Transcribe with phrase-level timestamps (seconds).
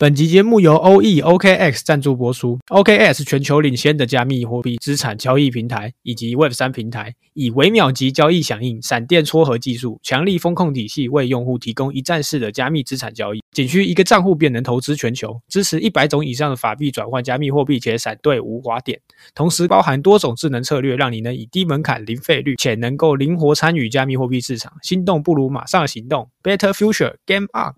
[0.00, 2.56] 本集节目由 OE OKX 赞助播出。
[2.68, 13.40] OKX 全球领先的加密货币资产交易平台以及 Web 三平台，以微秒级交易响应、闪电撮合技术、强力风控体系，为用户提供一站式的加密资产交易。
[13.50, 19.00] 仅需一个账户便能投资全球，支持一百种以上的法币转换加密货币，且闪兑无滑点。
[19.34, 24.72] 同时包含多种智能策略，让你能以低门槛、零费率，且能够灵活参与加密货币市场。
[24.80, 27.74] 心动不如马上行动，Better Future Game up！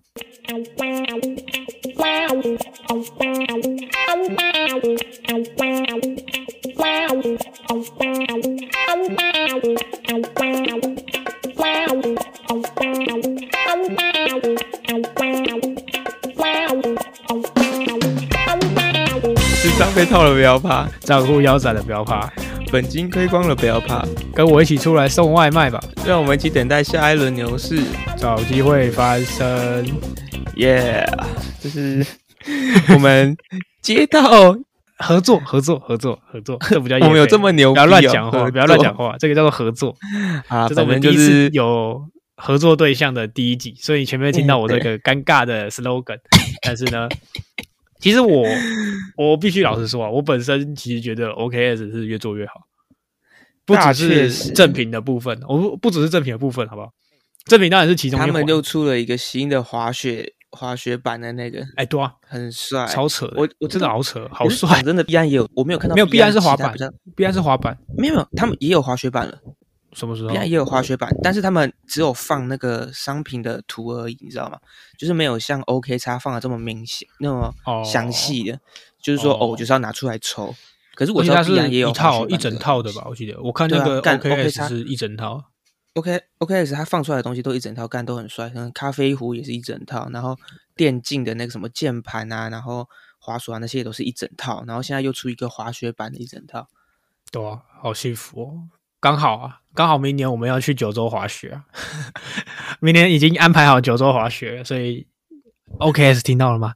[19.61, 22.31] 智商被套了不要怕，账户腰斩了不要怕，
[22.71, 27.83] 本金亏光了不要怕，跟我一起出来送外卖吧，让我们一起等待下一轮牛市。
[28.17, 29.85] 找机会翻身。
[30.55, 31.05] 耶、
[31.59, 32.05] 这是
[32.93, 33.35] 我们
[33.81, 34.55] 接到，
[34.97, 39.95] 合作，合作，合作，合作，这不叫 我们有这么么牛逼、不哦，要乱讲话，不要乱讲话，这个叫做合作。
[40.47, 40.67] 啊！
[40.67, 42.01] 这是我们第一次是有
[42.35, 46.19] 合作对象的第一集，所以前面听到我这嗯个尴尬的 slogan，
[46.61, 47.07] 但是呢，
[47.99, 48.45] 其实我
[49.17, 52.53] 我必须老实说啊，我本身其实觉得 OKS 是越做越好，
[53.65, 56.89] 不只是正品的部分，我不不只是正品的部分，好不好？
[57.45, 64.69] 正品当然是其中他们又出了一个新的滑雪滑雪版的那个，哎对啊，很帅，超扯的，我我真的好扯，好帅。
[64.75, 66.75] 讲，真的，必安也有，我没有看到没有必安是滑板。
[67.15, 69.39] 必安是滑板，没有没有，他们也有滑雪板了，
[69.93, 70.29] 什么时候？
[70.29, 70.35] 必？
[70.35, 74.57] 然也有滑雪板，但是他们只有放那个商品的图而已，你知道吗？
[74.97, 77.81] 就是没有像 OK 叉放的这么明显，那么哦。
[77.85, 78.59] 详细的，
[79.01, 79.37] 就是说哦。
[79.41, 80.53] 哦，我就是要拿出来抽。
[80.93, 83.05] 可是我而且它是也有一套一整套的吧？
[83.09, 83.41] 我记得。
[83.41, 85.41] 我看那个 OK 叉是一整套。
[85.93, 86.21] O.K.
[86.37, 86.73] O.K.S.
[86.73, 90.37] 它放出来的东西都一整套，干都很帅，像咖啡壶也是一整套，然后
[90.75, 92.87] 电竞的那个什么键盘啊，然后
[93.19, 96.67] 滑鼠啊那些也都是一整套，然后现在又出一个滑雪板的一整套。
[97.31, 98.69] 对啊，好幸福哦！
[98.99, 101.65] 刚好啊，刚好明年我们要去九州滑雪啊，
[102.79, 105.07] 明年已经安排好九州滑雪，所以
[105.79, 106.73] OKS 听到了吗？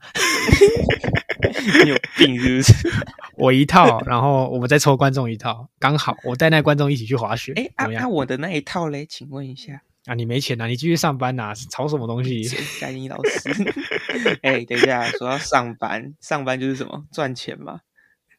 [1.83, 2.89] 你有病是不是？
[3.37, 8.09] 我一套，然后我们再抽观众一套，刚好我带那观众一起去滑雪，哎，怎么样啊啊，？
[8.09, 10.67] 我的那一套嘞，请问一下，啊，你没钱啊？
[10.67, 12.43] 你继续上班呐、吵什么东西？
[12.43, 13.49] 谁该你老师？
[14.41, 17.81] 哎，等一下，说要上班，上班就是什么赚钱嘛。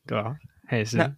[0.06, 0.36] 对啊、
[0.68, 1.14] 他也是，那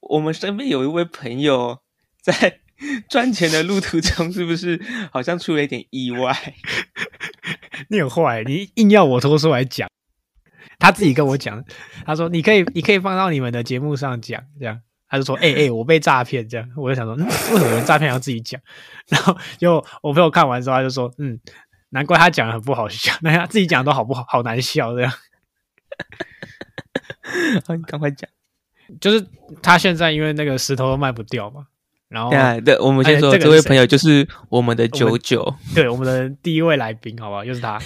[0.00, 1.80] 我们身边有一位朋友
[2.22, 2.60] 在
[3.08, 4.80] 赚钱的路途中，是不是
[5.10, 6.54] 好像出了一点意外？
[7.88, 9.88] 你很坏，你硬要我拖出来讲。
[10.78, 11.62] 他自己跟我讲，
[12.06, 14.80] 他说你可以，你可以放到你们的节目上讲，这样。
[15.10, 16.68] 他就说，哎、哎、我被诈骗，这样。
[16.76, 18.60] 我就想说，嗯，为什么诈骗要自己讲？
[19.08, 21.40] 然后就我朋友看完之后，他就说，嗯，
[21.88, 25.10] 难怪他讲的很不好笑， 那他自己讲都好不好，好难笑这样。
[27.66, 28.28] 好，你赶快讲。
[29.00, 29.26] 就是
[29.62, 31.66] 他现在因为那个石头都卖不掉嘛，
[32.08, 32.30] 然后
[32.60, 37.44] 对我们哎先说这个这位朋友就是我们的九九，对我们的第一位来宾，好不好？
[37.44, 37.80] 又是他，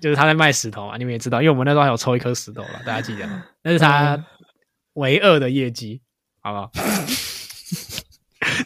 [0.00, 3.44] 就是他在卖石头嘛，你们也知道，因为我们那时候还有抽一颗石头了，大家记得吗？
[3.62, 4.24] 那是他嗯
[4.94, 6.00] 唯二的业绩，
[6.40, 6.70] 好不好？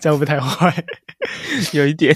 [0.01, 0.75] 这样不太坏
[1.73, 2.15] 有一点，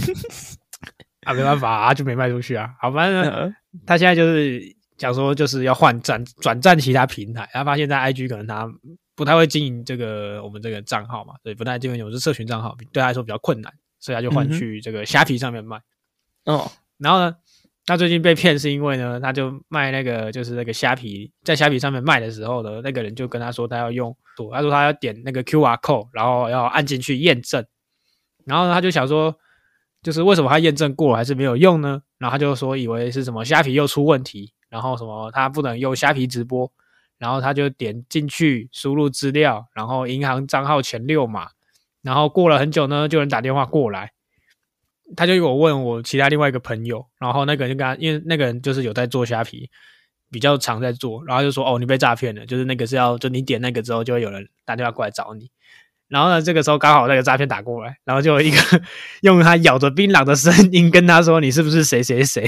[1.26, 1.34] 啊？
[1.34, 2.70] 没办法啊，就没卖出去啊。
[2.80, 3.54] 好，反正嗯
[3.86, 4.60] 他现在就是
[4.96, 7.48] 讲说，就是要换转转战其他平台。
[7.52, 8.68] 他发现，在 IG 可能他
[9.14, 15.80] 不太会经营这个我们这个账号嘛，对，不太经营我是社群账号，对他来说比较困难，所以他就换去这个虾皮上面卖。
[16.44, 17.36] 哦，然后呢，
[17.88, 24.14] 他最近被骗是因为呢，他就卖那个就是那个虾皮，在虾皮上面卖的时候呢，那个人就跟他说他要用，
[24.52, 27.64] 他说他要点那个 QR code，然后要按进去验证，
[28.44, 29.34] 然后呢他就想说，
[30.02, 32.02] 就是为什么他验证过还是没有用呢？
[32.18, 36.70] 然后他就说以为是什么虾皮又出问题，然后什么他不能用虾皮直播，
[37.16, 41.48] 然后他就点进去输入资料，然后银行账号前六码，
[42.02, 44.12] 然后过了很久呢，就有人打电话过来。
[45.16, 49.70] 他就有问我其他另外一个朋友，然后那个人就跟他，因为那个人就是有在做虾皮，
[50.30, 55.50] 比较常在做，然后就说哦，你被诈骗了，就是那个是要，就你点那个之后，就会有人打电话过来找你。
[56.08, 58.58] 然后呢，这个时候刚好那个诈骗打过来，然后就有一个
[59.22, 62.46] 用他咬着槟榔的声音跟他说：“你是不是谁谁谁？”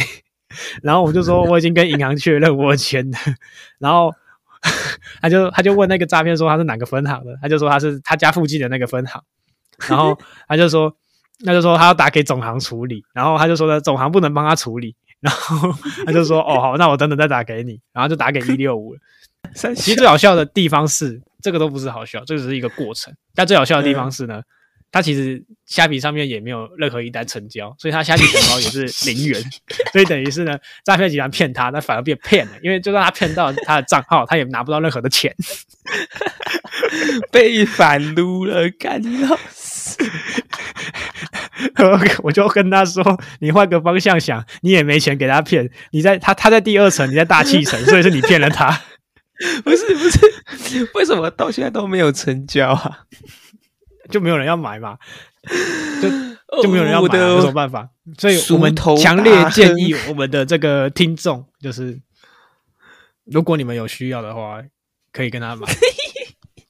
[0.82, 3.18] 然后我就说我已经跟银行确认我签的，
[3.78, 4.12] 然后
[5.22, 9.22] 他就他就问那个诈骗说他是哪个分行的，他就说他是他家附近的那个分行，
[9.88, 10.94] 然后他就说。
[11.42, 19.00] 那就说他要打给总行处理，然后他就说呢，总行不能帮他处理，然后他就说哦好，那我等等再打给你，然后就打给一六五了。
[19.54, 23.12] 其实最好笑的地方是，这个都不是好笑，这个只是一个过程。
[23.34, 24.42] 但最好笑的地方是呢，
[24.92, 29.42] 他其实虾皮上面也没有任何一单成交，所以他虾皮钱包也是零元，
[29.92, 35.34] 所以等于是呢，诈骗集团骗他，那反而被骗了，因为就算他骗到他的账号，他也拿不到任何的钱。
[37.32, 39.96] 被反撸了，干老师。
[42.22, 43.02] 我就跟他说
[43.40, 45.70] ：“你换个方向想，你也没钱给他骗。
[45.92, 48.70] 你在他他在第二层，你在大气层， 所以是你骗了他。
[49.64, 50.10] 不是不
[50.58, 53.00] 是，为什么到现在都没有成交啊？
[54.10, 54.98] 就没有人要买嘛？
[56.02, 57.88] 就就没有人要买，有什么办法？
[58.18, 62.00] 所以我们强烈建议我们的这个听众，就是
[63.24, 64.62] 如果你们有需要的话，
[65.12, 65.66] 可以跟他买。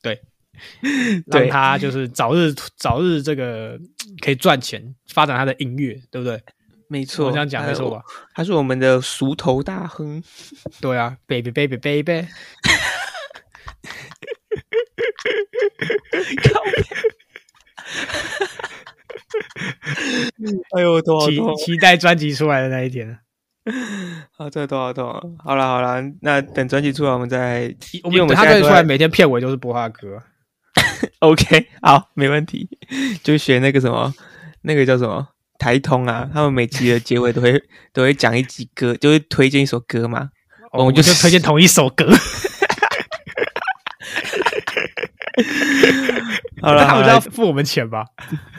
[0.03, 0.23] 对。”
[1.27, 3.79] 让他就是早日早日这个
[4.21, 6.43] 可以赚钱，发展他的音乐，对不对？
[6.89, 8.03] 没错，我这样讲没错吧？
[8.35, 10.21] 他是我们的熟头大亨。
[10.81, 12.27] 对啊，baby baby baby。
[20.73, 23.21] 哎呦，多期期待专辑出来的那一天。
[24.33, 25.23] 好，这多少多少？
[25.45, 27.73] 好了好了，那等专辑出来，我们再。
[28.03, 30.21] 因为我们他出来，每天片尾都是播他的歌。
[31.21, 32.69] OK，好，没问题。
[33.23, 34.13] 就学那个什么，
[34.63, 37.63] 那个叫什么台通啊，他们每集的结尾都会
[37.93, 40.31] 都会讲一集歌，就会推荐一首歌嘛。
[40.73, 42.07] 我们就推荐同一首歌。
[46.61, 48.05] 好了， 他们要付我们钱吧？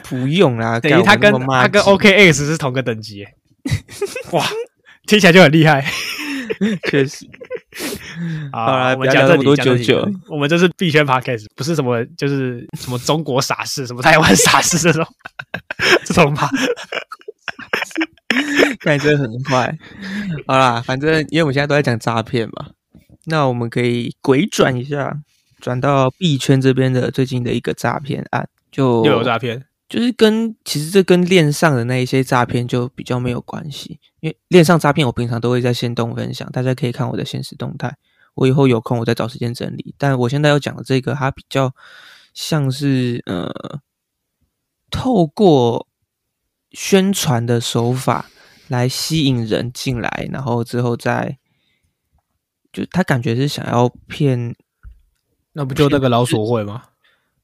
[0.02, 3.24] 不用啦，等于他跟他跟 OKX 是同个等级。
[4.32, 4.44] 哇，
[5.06, 5.84] 听起来就很厉害。
[6.90, 7.26] 确实。
[8.52, 15.06] 好了，我们讲这么多九九， 我们这是币圈 podcast，不是什么就是什么中国傻事，什么台湾傻事这种
[16.04, 16.50] 这种吧。
[18.80, 19.74] 感觉很快。
[20.46, 22.68] 好啦，反正因为我们现在都在讲诈骗嘛，
[23.26, 25.16] 那我们可以鬼转一下，
[25.60, 29.64] 转到币圈这边的最近的一个诈骗案，就又有诈骗。
[29.92, 37.94] 就是跟其实这跟链上的那一些诈骗就比较没有关系，因为链上诈骗我平常都会在线动分享，大家可以看我的现实动态。
[38.32, 39.94] 我以后有空我再找时间整理。
[39.98, 41.74] 但我现在要讲的这个，它比较
[42.32, 43.52] 像是呃，
[44.90, 45.86] 透过
[46.70, 48.30] 宣传的手法
[48.68, 51.36] 来吸引人进来，然后之后再
[52.72, 54.56] 就他感觉是想要骗，
[55.52, 56.84] 那不就那个老鼠会吗？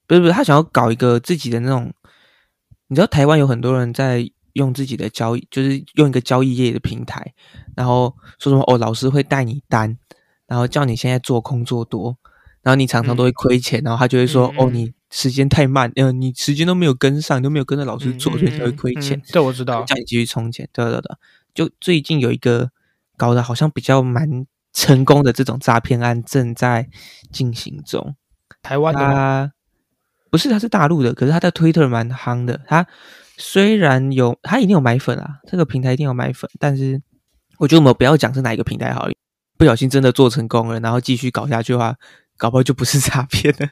[0.07, 1.93] 不是不是，他想要搞一个自己的那种。
[2.89, 7.35] 你知道台湾有很多人在用自己的交易，就是用一个交易业的平台，
[7.77, 9.97] 然后说什么哦，老师会带你单，
[10.47, 12.17] 然后叫你现在做空做多，
[12.63, 19.21] 然后你常常都会亏钱，然后他就会说哦，你时间太慢，嗯，你时间都没有跟上，都没有跟着老师做，所以才会亏钱。
[19.27, 21.17] 这我知道，叫你继续充钱，对对对。
[21.55, 22.71] 就最近有一个
[23.17, 26.89] 搞得好像比较蛮成功的这种诈骗案正在
[27.31, 28.17] 进行中，
[28.63, 29.53] 台湾的。
[30.31, 32.61] 不是，他是大陆的，可是他在 Twitter 蛮夯的。
[32.67, 32.87] 他
[33.37, 36.51] 虽然有，他一定有买粉啊，这个平台一定有买粉。
[36.59, 37.01] 但是
[37.59, 39.09] 我觉得我们不要讲是哪一个平台好，
[39.57, 41.95] 不小心真的做成功了，然后继续搞下去的话，
[42.37, 43.69] 搞不好就不是诈骗了。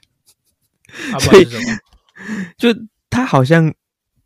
[1.20, 1.46] 所以
[2.56, 2.68] 就
[3.10, 3.74] 他好像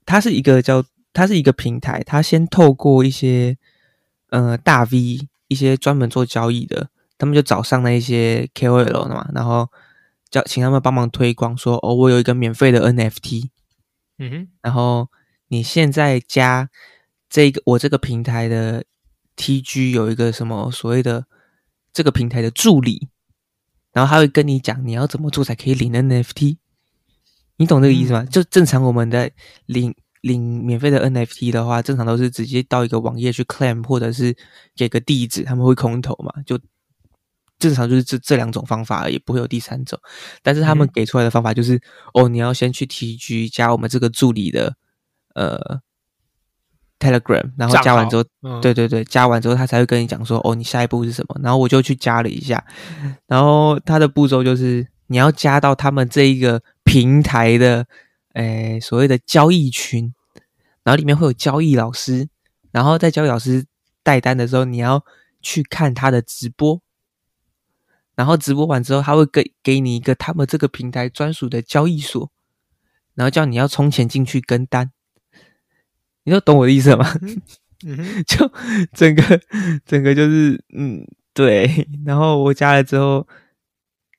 [0.07, 3.57] 他是一个叫他是一个平台，他先透过一些
[4.31, 6.89] 呃大 V 一些专门做交易的，
[7.19, 9.69] 他们就找上那一些 KOL 的嘛，然后。
[10.31, 13.49] 叫请他们帮忙推广，说哦，我有一个免费的 NFT，
[14.19, 15.09] 嗯哼，然后
[15.49, 16.71] 你现在加
[17.29, 18.85] 这个我这个平台的
[19.37, 21.27] TG 有一个什么所谓的
[21.93, 23.09] 这个平台的助理，
[23.93, 26.59] 然后他会跟你讲你要怎么做才可以领 NFT，
[27.57, 28.25] 你懂这个意思吗？
[28.25, 29.31] 就正常我们的
[29.67, 34.37] 领领免费的 NFT 的话，正常都是直接到一个网页去 claim，或者是
[34.77, 36.59] 给个地址，他们会空投嘛，就。
[37.61, 39.97] 正常就是这这两种方法，而已不会有第三种。
[40.43, 41.81] 但是他们给出来的方法就是，
[42.15, 44.75] 哦，你要先去 TG 加我们这个助理的
[45.35, 45.81] 呃
[46.99, 48.25] Telegram，然后加完之后，
[48.61, 51.39] 对对对，加完之后他才会跟你讲说，哦，你下一步是什么。
[51.43, 52.65] 然后我就去加了一下，
[53.27, 57.87] 然后他的步骤就是你要加到他们这一个平台的，
[58.33, 60.13] 诶，所谓的交易群，
[60.83, 62.27] 然后里面会有交易老师，
[62.73, 63.67] 然后在交易老师
[64.03, 65.05] 带单的时候，你要
[65.43, 66.81] 去看他的直播。
[68.21, 72.31] 然后直播完之后，他会给给你一个他们这个平台专属的交易所，
[73.15, 74.93] 然后叫你要充钱进去跟单。
[76.25, 77.19] 你都懂我的意思吗？
[77.87, 78.53] 嗯， 就
[78.93, 79.41] 整个
[79.87, 81.89] 整个就是嗯对。
[82.05, 83.27] 然后我加了之后，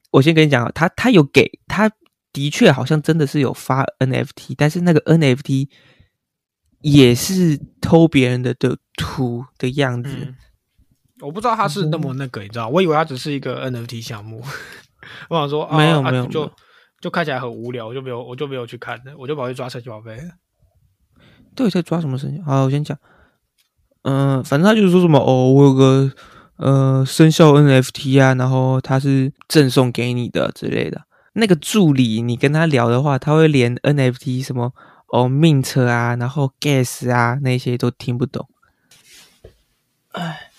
[0.10, 1.92] 我先跟你讲，他他有给他
[2.34, 5.70] 的确好像真的是有发 NFT，但是那个 NFT
[6.80, 10.34] 也是偷别人的的图的样子。
[11.22, 12.68] 我不知道他是那么那个，你知道？
[12.68, 14.44] 我以为他只是一个 NFT 项目。
[15.30, 16.52] 我想说，没有没有，就
[17.00, 20.24] 就看起来很无聊，我就没有我就没有去看了，我就跑去抓神奇宝贝了。
[21.56, 22.42] 到底在抓什么神奇？
[22.44, 22.98] 好，我先讲。
[24.04, 26.12] 嗯、反正他就是说什么哦，我有个
[26.58, 31.02] 呃生肖 NFT 啊，然后他是赠送给你的之类的。
[31.34, 34.74] 那个助理，你跟他聊的话，他会连 NFT 什么
[35.08, 38.48] 哦 Mint 啊，然后 Gas 啊那些都听不懂。
[40.12, 40.51] 唉，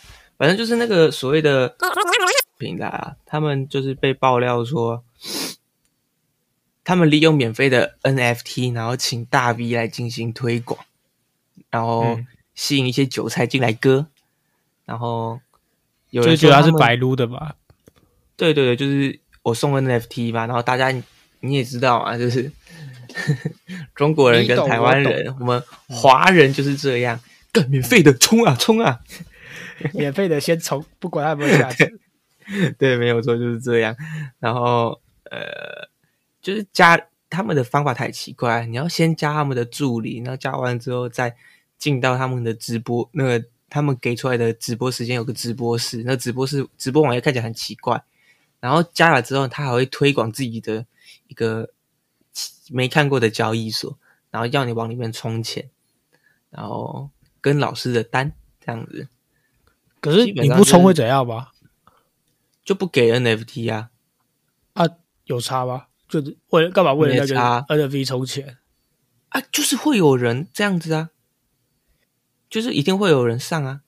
[0.42, 1.72] 反正就是那个所谓的
[2.58, 5.04] 平台啊，他们就是被爆料说，
[6.82, 10.84] 他们利用免费的 NFT，然后请大 V 来进行推广，
[11.70, 14.08] 然后嗯吸引一些韭菜进来割，
[14.84, 15.38] 然后
[16.10, 17.54] 有就是觉得人说们他是白撸的吧？
[18.36, 21.00] 对对对，就是我送 NFT 吧，然后大家你
[21.38, 22.50] 你也知道啊，就是
[23.94, 27.20] 中国人跟台湾人，我们华人就是这样，
[27.52, 28.98] 干免费的冲啊冲啊！
[29.94, 31.98] 免费的先冲，不管它有没有价值。
[32.78, 33.96] 对，没有错，就是这样。
[34.38, 35.88] 然后呃，
[36.40, 41.36] 就是加他们的方法太奇怪，你要先加他们的助理，然后加完之后再
[41.78, 48.02] 进到他们的直播，那个他们给出来的直播时间有个直播室，那直播室直播网页看起来很奇怪。
[48.60, 50.84] 然后加了之后，他还会推广自己的
[51.28, 51.70] 一个
[52.70, 53.96] 没看过的交易所，
[54.30, 55.70] 然后要你往里面充钱，
[56.50, 57.10] 然后
[57.40, 58.32] 跟老师的单
[58.64, 59.08] 这样子，
[60.02, 61.52] 可是你不充会怎样吧？
[62.62, 63.88] 就不给 NFT 啊。
[64.74, 64.84] 啊，
[65.24, 65.86] 有差吗？
[66.08, 66.92] 就是为了干嘛？
[66.92, 68.58] 为了那没差个 NFT 充钱？
[69.30, 71.08] 啊，就是会有人这样子啊，
[72.50, 73.80] 就是一定会有人上啊。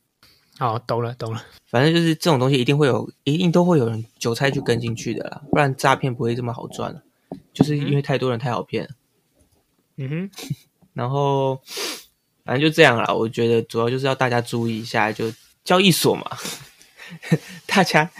[0.56, 1.44] 好，懂了，懂了。
[1.66, 7.02] 反正就是这种东西，一定会有，一定都会有人韭菜去跟进去的啦，不然诈骗不会这么好赚了。
[7.52, 8.88] 就是因为太多人太好骗。
[9.96, 10.30] 嗯哼，
[10.94, 11.60] 然后
[12.44, 15.26] 反正就这样啦，我觉得主要就是要大家注意一下，就
[15.64, 16.36] 交易所嘛，
[17.66, 18.10] 大家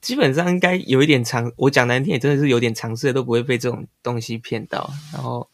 [0.00, 4.92] 基本上应该有一点尝，我讲难听也真的是有点尝试的，都不会被这种东西骗到。
[5.12, 5.48] 然后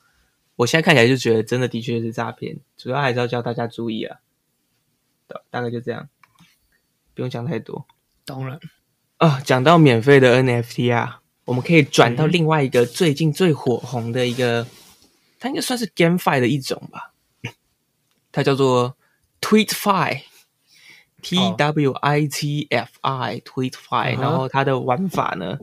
[0.57, 4.19] 我现在看起来就觉得真的的确是诈骗，主要还是要教大家注意啊。
[5.28, 6.09] 大大概就这样，
[7.14, 7.87] 不用讲太多
[8.25, 8.59] 懂了。
[9.19, 9.40] 啊。
[9.40, 14.67] 讲到免费的 NFT 啊，我们可以转到嗯另外一个最近最火红的一个，
[15.38, 17.12] 它应该算是 GameFi 的一种吧，
[18.33, 18.97] 它叫做
[19.43, 20.23] TweetFi。
[21.22, 25.58] T 哦 W I T F I TweetFi，、嗯哼然后它的玩法呢，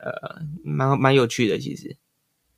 [0.00, 1.58] 呃，蛮蛮有趣的。
[1.58, 1.96] 其实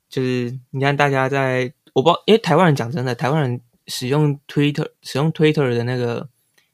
[0.09, 6.29] 就是你看大家在，我不知道，因为台湾人讲真的，台湾人使用 Twitter 使用 Twitter 的那个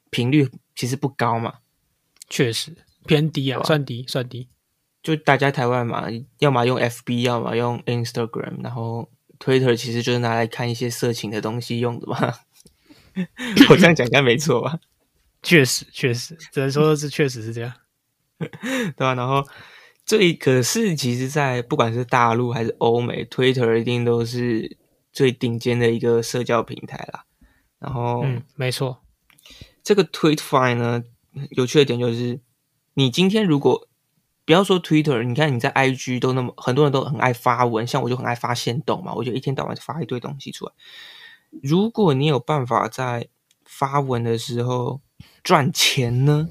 [0.09, 1.55] 频率其实不高嘛，
[2.29, 2.75] 确实
[3.05, 4.47] 偏低啊，算低，算低。
[5.03, 6.07] 就大家台湾嘛，
[6.39, 12.33] 要么用 FB，要么用 Instagram，然后 Twitter 其实就是拿来看一些色情的东西用的嘛。
[13.69, 14.79] 我这样讲应该没错吧？
[15.45, 17.71] 确实，确实，只能说是确实是这样。
[18.37, 19.41] 对吧、然后
[20.05, 24.77] 最可是，其实，在不管是大陆还是欧美，Twitter 一定都是
[25.13, 27.23] 最顶尖的一个社交平台啦。
[27.79, 29.01] 然后，嗯，没错。
[29.81, 31.03] 这个 TweetFi 呢，
[31.51, 32.41] 有趣的点就是，
[32.95, 33.87] 你今天如果
[34.43, 40.73] 不要说 Twitter，你看你在 IG 都那么很多人都很爱发文，像我就很爱发现动嘛，我就一天到晚发一堆东西出来。
[41.63, 43.29] 如果你有办法在
[43.63, 45.01] 发文的时候
[45.45, 46.49] 赚钱呢，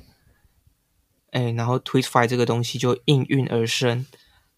[1.33, 4.07] 哎，然后 TweetFi 这个东西就应运而生，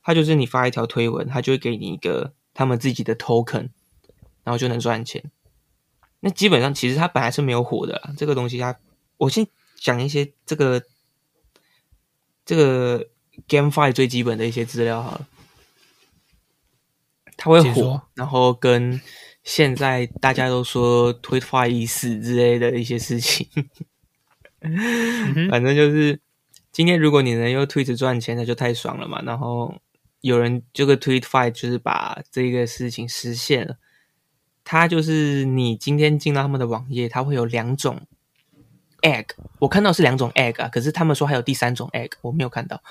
[0.02, 3.71] 它就是你发一条推文，它就会给你一个他们自己的 token，
[4.45, 5.33] 然后就能赚钱。
[6.21, 8.78] 那基本上其实它本来是没有火的，这个东西它，
[9.16, 9.47] 我先
[9.81, 10.83] 讲一些这个
[12.45, 13.09] 这个
[13.49, 15.26] GameFi 最基本的一些资料好了，
[17.38, 19.00] 它会火，然后跟
[19.43, 21.19] 现在大家都说
[21.71, 23.49] 已死之类的一些事情，
[25.51, 26.21] 反正就是
[26.73, 29.23] 今天如果你能用 Tweet 赚钱，那就太爽了嘛。
[29.23, 29.81] 然后
[30.21, 33.77] 有人这个 TweetFi 就是把这个事情实现了。
[34.65, 38.01] 它就是你今天进到他们的网页，它会有两种
[39.03, 39.27] egg，
[39.61, 42.83] 我看到是两种 egg 啊，可是他们说还有第三种 egg，我没有看到。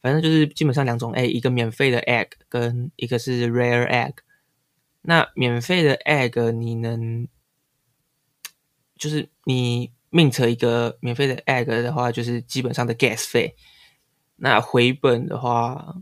[0.00, 4.14] 反正就是基本上两种 egg，一个免费的 egg 跟一个是 rare egg。
[5.02, 7.28] 那免费的 egg 你能，
[8.96, 13.56] 就是你 mint 一个免费的 egg 的话，就是基本上的 gas 费。
[14.36, 15.96] 那回本的话，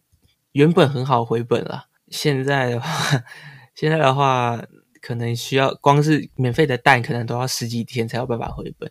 [0.53, 3.23] 原本很好回本了，现在的话，
[3.75, 4.63] 现在的话
[5.01, 8.91] 可能需要光是免费的蛋，可能都要十几天才有办法回本。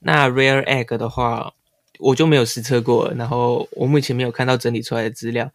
[0.00, 1.54] 那 rare egg 的话，
[1.98, 5.50] 我就没有实测过，然后我目前没有看到整理出来的资料，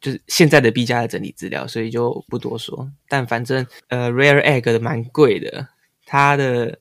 [0.00, 2.90] 就是现在的币价的整理资料，所以就不多说。
[3.08, 5.68] 但反正呃，rare egg 的蛮贵的，
[6.04, 6.78] 它的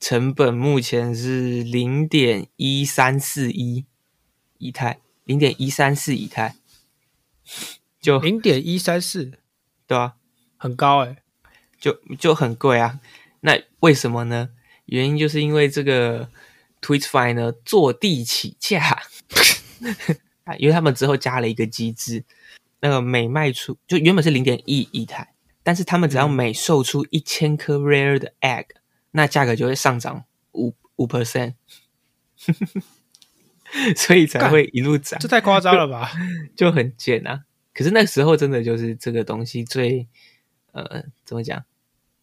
[0.00, 3.84] 成本目前是零点一三四一
[4.58, 6.56] 以太，零点一三四以太。
[8.00, 9.32] 就零点一三四，
[9.86, 10.14] 对啊，
[10.56, 11.16] 很高哎、
[11.80, 13.00] 就就很贵啊。
[13.40, 14.50] 那为什么呢？
[14.86, 16.30] 原因就是因为这个
[16.80, 19.02] Twitchfy 呢坐地起价，
[20.44, 22.24] 啊因为他们之后加了一个机制，
[22.80, 28.66] 那个每卖出就原本是零点一一台，但是他们只要嗯每售出一千颗 rare 的 egg，
[29.12, 31.54] 那价格就会上涨五五 percent，
[33.96, 36.10] 所以才会一路涨这，太夸张了吧？
[36.56, 37.44] 就很贱啊。
[37.74, 40.06] 可是那时候真的就是这个东西最
[40.72, 41.64] 呃怎么讲？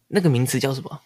[0.08, 1.00] 那个名词叫什么？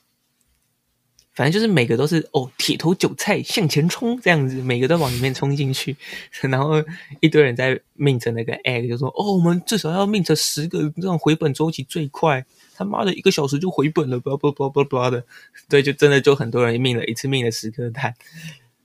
[1.33, 5.97] 反正就是每个都是哦，铁头韭菜向前冲这样子，每个都往里面冲进去，
[6.43, 6.83] 然后
[7.21, 12.45] 一堆人在 mint 那个 egg 就说哦，我们至少要 mint 十个，这种回本周期最快，
[12.81, 15.23] 他妈的一个小时就回本了，blah blah blah blah blah 的，
[15.69, 18.15] 对，就真的就很多人命了一次命了十颗蛋，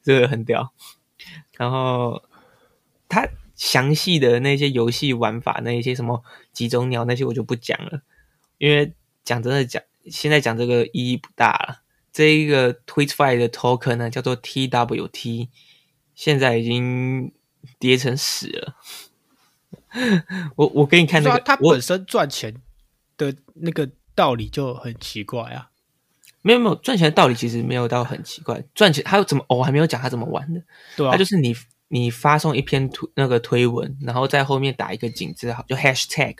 [0.03, 0.73] 这个很屌。
[1.55, 2.21] 然后
[3.07, 3.25] 他
[3.55, 6.21] 详细的那些游戏玩法，那一些什么
[6.51, 8.01] 几种鸟那些我就不讲了，
[8.57, 8.91] 因为
[9.23, 11.81] 讲真的讲，现在讲这个意义不大了。
[12.11, 15.47] 这一个 Tweetfy 的 token 呢，叫做 TWT，
[16.15, 17.31] 现在已经
[17.79, 18.75] 跌成屎了。
[20.57, 22.61] 我我给你看那个，对啊，它我本身赚钱
[23.17, 25.69] 的那个道理就很奇怪啊。
[26.41, 28.63] 没有没有赚钱的道理，其实没有到很奇怪。
[28.75, 29.43] 赚钱还有怎么？
[29.49, 30.61] 哦，我还没有讲他怎么玩的。
[30.95, 31.55] 对啊，他就是你
[31.87, 36.35] 你发送一篇推那个推文，然后在后面打一个井字号，就 hashtag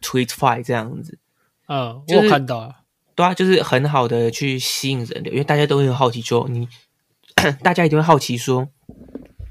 [0.00, 1.18] tweetfy 这样子。
[1.66, 2.76] 嗯，我就是有看到了。
[3.14, 6.66] 对啊，就是很好的去吸引人的，因为大家都会很好奇说你，
[7.62, 8.68] 大家一定会好奇说，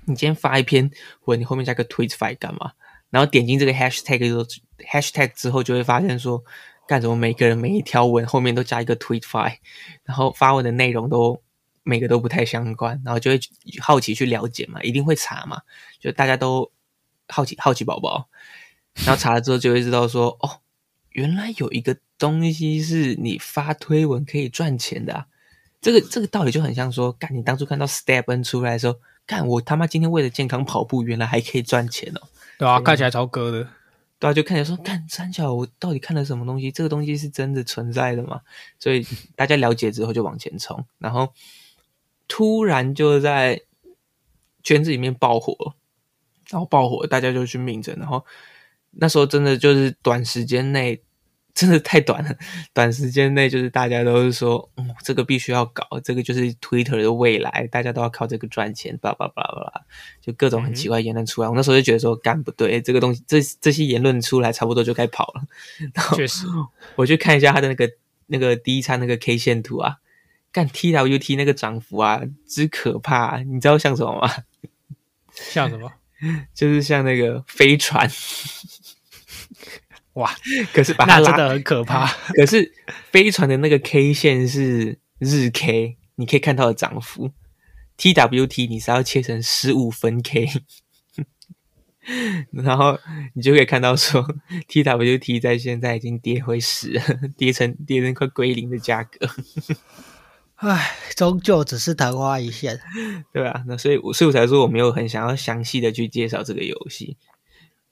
[0.05, 0.89] 你今天发一篇
[1.25, 2.71] 文，你后面加个 tweetfy 干嘛？
[3.13, 4.43] 然后点进这个 hashtag 之后
[4.91, 6.43] ，hashtag 之后就会发现说，
[6.87, 7.15] 干什么？
[7.15, 9.55] 每个人每一条文后面都加一个 tweet file，
[10.03, 11.39] 然后发文的内容都
[11.83, 13.39] 每个都不太相关，然后就会
[13.79, 15.61] 好奇去了解嘛，一定会查嘛，
[15.99, 16.71] 就大家都
[17.27, 18.27] 好奇好奇宝宝，
[19.05, 20.61] 然后查了之后就会知道说，哦，
[21.11, 25.27] 原来有一个东西是你发推文可以赚钱的、啊，
[25.79, 28.95] 这个这个道理就很像说，干你当初看到 Step N 出来的时候，
[29.27, 32.21] 干我他妈今天为了健康跑步，原来还可以赚钱哦。
[32.63, 33.67] 对啊，看起来超哥的。
[34.19, 36.71] 对啊，就看起来说，看三角，我到底看了什么东西？
[36.71, 38.39] 这个东西是真的存在的吗？
[38.79, 41.33] 所以大家了解之后就往前冲，然后
[42.29, 43.59] 突然就在
[44.63, 45.75] 圈子里面爆火，
[46.49, 48.25] 然后爆火，大家就去命诊，然后
[48.91, 51.03] 那时候真的就是短时间内，
[51.53, 52.35] 真的太短了，
[52.73, 59.81] 短时间内就是大家都是说，嗯，这个必须要搞，这个就是 Twitter 的未来，大家都要靠这个赚钱，巴拉巴拉巴拉，
[60.19, 61.47] 就各种很奇怪言论出来。
[61.47, 65.43] 我那时候就觉得说，干不对，这个东西，这这些言论出来，差不多就该跑了。
[65.93, 66.47] 然后确实，
[66.95, 67.89] 我去看一下他的那个
[68.25, 69.97] 那个第一餐那个 K 线图啊，
[70.51, 74.31] 干 TWT 那个涨幅啊，之可怕、你知道像什么吗？
[75.31, 75.91] 像什么？
[76.55, 78.09] 就是像那个飞船，
[80.13, 80.31] 哇，
[80.73, 82.05] 可是把它拉，那真的很可怕。
[82.35, 82.71] 可是
[83.11, 87.31] 飞船的那个 K 线是日 K，你可以看到的涨幅。
[87.97, 90.47] TWT 你是要切成十五分 K，
[92.51, 92.99] 然后
[93.33, 94.23] 你就可以看到说
[94.67, 97.03] TWT 在现在已经跌回十了，
[97.37, 99.29] 跌成跌成快归零的价格。
[100.55, 102.79] 唉，终究只是昙花一现。
[103.31, 107.17] 对啊，那所以我所以我才说我没有很想要详细的去介绍这个游戏，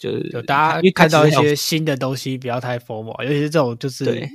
[0.01, 4.27] 就是就大家看到一些新的东西，不要太 formal，尤其是这种就是对。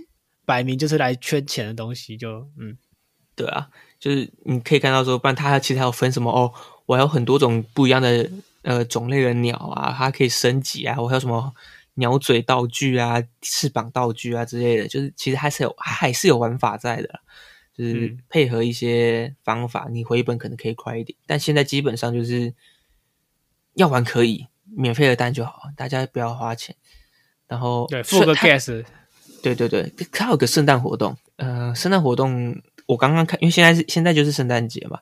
[0.44, 2.78] 摆明就是来圈钱的东西，就嗯，
[3.34, 6.52] 对啊，就是你可以看到说，不然它其实还有分什么哦，
[6.86, 8.30] 我还有很多种不一样的
[8.62, 11.52] 呃种类的鸟啊，它可以升级啊，我还有什么
[11.94, 17.18] 鸟嘴道具啊、翅膀道具啊之类的，就是其实还是有还是有玩法在的，
[17.76, 18.18] 就是嗯。
[18.28, 22.54] 配合一些方法，你回本可能可以快一点，但现在基本上就是
[23.74, 26.76] 要玩可以免费的单就好，大家不要花钱。
[27.48, 28.84] 然后对，付个它 gas，
[29.42, 34.98] 对对对，它有个圣诞活动，呃，圣诞活动我刚刚看，因为现在是现在就是圣诞节嘛，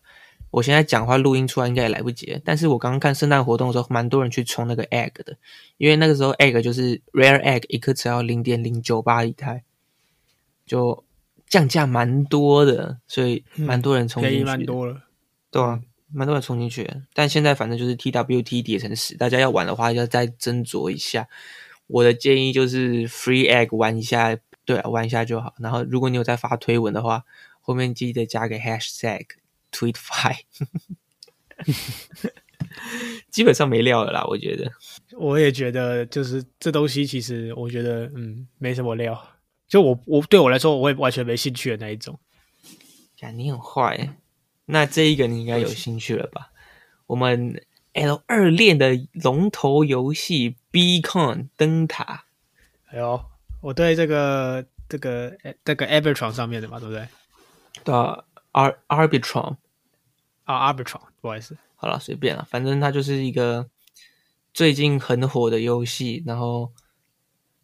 [0.51, 2.39] 我现在讲话录音出来应该也来不及。
[2.45, 5.37] 但是我刚刚看圣诞活动的时候，蛮多人去冲那个 egg 的，
[5.79, 9.65] 因为那个时候 egg 就是 rare egg 一颗只要零点零九八以太，
[10.67, 11.03] 就
[11.49, 15.03] 降价蛮多的，所以蛮多人冲进便宜，蛮多了。
[15.51, 15.81] 对啊，
[16.15, 16.89] 蛮多人冲进去。
[17.13, 21.29] 但现在反正就是 TWT 跌成十，大家要玩的话要再斟酌一下。
[21.87, 25.55] 我的建议就是 Free Egg 玩一下，对啊，玩一下就好。
[25.59, 27.25] 然后如果你有在发推文的话，
[27.61, 29.27] 后面记得加个 Hashtag
[29.71, 30.39] Tweetfy，
[33.31, 34.73] 基本上没料了啦，我觉得。
[35.19, 39.21] 我也觉得，就是这东西其实我觉得嗯没什么料，
[39.69, 42.19] 就我我对我来说，我也完全没兴趣的那一种。
[43.21, 44.11] 呀，你很坏耶。
[44.67, 46.51] 那这一个你应该有兴趣了吧？
[47.07, 52.25] 我们 L 二链的龙头游戏 Beacon 灯塔。
[52.87, 53.25] 哎呦，
[53.61, 57.07] 我对这个这个呃这个 Arbitron 上面的嘛，对不对？
[57.85, 57.95] 对
[58.53, 59.57] Ar Arbitron
[60.45, 63.69] 啊，Arbitron，不好意思，好了，随便了，反正它就是一个
[64.53, 66.73] 最近很火的游戏，然后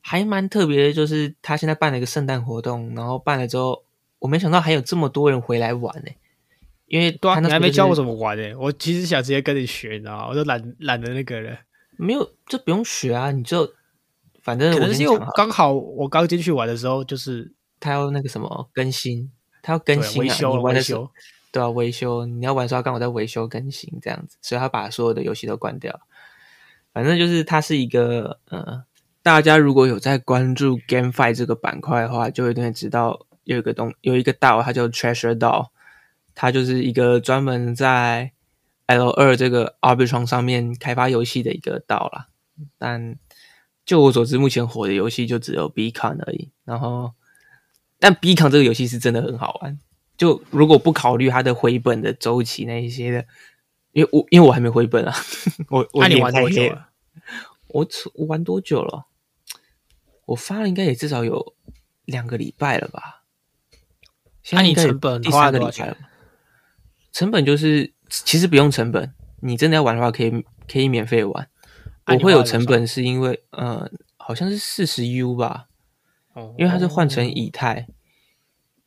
[0.01, 3.85] 还蛮特别的，就是它现在办了一个圣诞活动，然后办了之后，
[4.19, 6.11] 我没想到还有这么多人回来玩呢、
[6.91, 10.29] 因为对你还没教我怎么玩呢、我其实想直接跟你学，你知道吗？
[10.29, 11.57] 我都懒懒得那个了。
[11.97, 13.73] 没有，这不用学啊，你就
[14.43, 19.31] 反正我可能是因为刚好我刚进去玩的时候，就是他要那个什么更新，
[19.63, 21.11] 他要更新啊，维修了维修。
[21.53, 26.01] 对啊，维修，你要玩的时候他刚好在维修更新这样子，所以他把所有的游戏都关掉。
[26.93, 28.83] 反正就是它是一个呃，
[29.23, 35.71] 大家如果有在关注 GameFi 这个板块的话，就一定会知道有一个东有一个道，它叫 Treasure 道，
[36.35, 38.33] 它就是一个专门在
[38.87, 42.29] L 二这个 Arbitron 上面开发游戏的一个道啦。
[42.79, 43.17] 但
[43.85, 46.51] 就我所知，目前火的游戏就只有 Beacon 而已。
[46.65, 47.13] 然后，
[47.99, 49.79] 但 Beacon 这个游戏是真的很好玩。
[50.17, 53.27] 就如果不考虑它的回本的周期那一些的，
[53.93, 55.15] 因为我因为我还没回本啊，
[55.71, 56.75] 我 我那、你脸玩多久了？
[56.75, 56.89] 了？
[57.69, 59.07] 我出我玩多久了？
[60.27, 61.55] 我发了应该也至少有
[62.05, 63.25] 两个礼拜了吧。
[64.43, 66.09] 现那、你成本第花了多少钱三个礼拜了？
[66.09, 66.10] 吧。
[67.13, 71.49] 成本就是其实不用成本，你真的要玩的话可以可以免费玩。
[72.05, 75.69] 啊我会有成本是因为呃好像是四十 U 吧，
[76.33, 76.55] 哦。
[76.59, 77.87] 因为它是换成以太，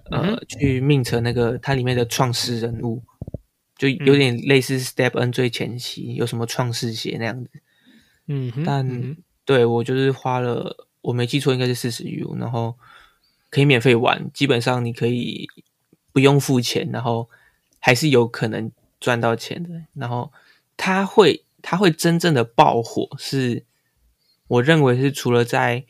[0.10, 3.04] 呃，去命成那个它里面的创世人物，
[3.78, 7.50] 就有点类似 Step N 最前期有什么创世鞋那样子。
[8.28, 12.76] 嗯，但嗯对我就是花了，我没记错应该是四十 U，然后
[13.50, 15.48] 可以免费玩，基本上你可以
[16.12, 17.30] 不用付钱，然后
[17.86, 19.70] 还是有可能赚到钱的。
[19.94, 20.32] 然后
[20.78, 23.66] 它会它会真正的爆火，是
[24.48, 25.84] 我认为是除了在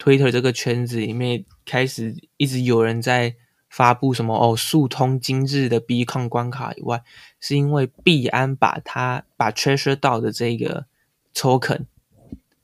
[0.00, 3.36] Twitter 这个圈子里面开始一直有人在
[3.68, 7.04] 发布什么哦速通今日的 B 抗关卡以外，
[7.38, 10.86] 是因为币安把它把 Treasure 到的这个
[11.32, 11.84] token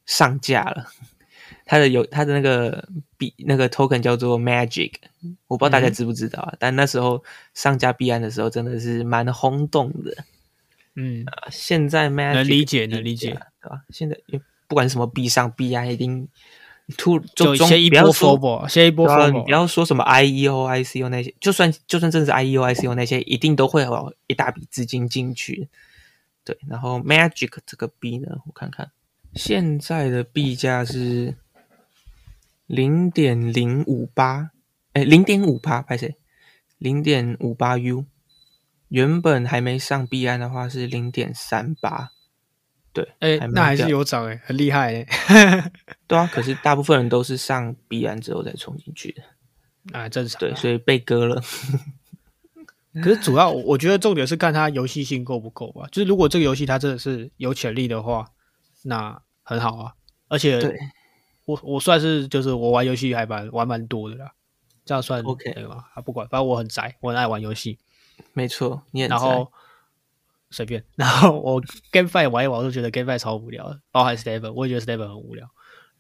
[0.05, 0.89] 上架了。
[1.65, 4.93] 它的有它的那个币那个 token 叫做 Magic，
[5.47, 6.55] 我不知道大家知不知道啊？
[6.59, 7.23] 但那时候
[7.55, 10.15] 上架币安的时候，真的是蛮轰动的。
[10.95, 13.83] 嗯，啊现在 Magic 能理解能理解价，对吧？
[13.91, 14.17] 现在
[14.69, 16.29] 不管什么币上币安，一定
[16.97, 25.69] 突就中先一波不要说 f o r 先一波对 f 啊 o 你不要说什么 IEO、ICO 那些，就算就算真是 IEO、ICO 那些，一定都会有一大笔资金进去。
[26.45, 28.91] 对，然后 Magic 这个币呢，我看看
[29.35, 31.35] 现在的币价是
[32.67, 34.51] 零点零五八，
[34.93, 36.17] 哎，零点五八，拍谁？
[36.79, 38.07] 零点五八 U，
[38.89, 42.11] 原本还没上币安的话是零点三八。
[42.93, 45.73] 对，哎、蛮那还是有涨哎、很厉害哎、
[46.07, 49.23] 对啊，可是大部分人都是上币安之后再冲进去的，
[49.99, 50.41] 啊，正常啊。
[50.41, 51.43] 对，所以被割了。
[53.03, 55.89] 可是主要我我觉得重点是看它游戏性够不够吧。
[55.91, 58.31] 就是如果这个游戏它真的是有潜力的话，
[58.85, 59.95] 那很好啊。
[60.29, 60.79] 而且对
[61.45, 64.33] 我我算是就是我玩游戏还蛮玩蛮多的啦，
[64.85, 65.85] 这样算 OK 对吗？
[65.95, 67.79] 啊，不管，反正我很宅，我很爱玩游戏，
[68.33, 69.53] 没错，你也然后
[70.51, 75.49] 随便，然后我 GameFi 玩一玩，我就觉得 GameFi 超无聊的，包含 Stable，我也觉得 Stable 很无聊。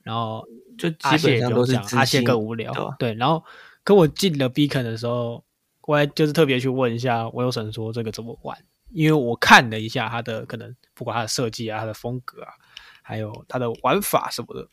[0.02, 3.14] 然后就阿谢也都是资阿谢更无聊对。
[3.14, 3.42] 对，然后
[3.82, 5.42] 跟我进了 Beacon 的时候，
[5.86, 8.54] 我还就是特别去问一下我有神说这个怎么玩，
[8.90, 12.52] 因为我看了一下它的可能不管它的设计啊、它的风格啊，
[13.00, 14.68] 还有它的玩法什么的，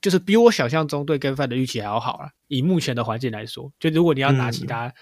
[0.00, 2.30] 就是比我想象中对 GameFi 的预期还要好啊。
[2.46, 4.92] 以目前的环境来说，就如果你要拿嗯其他，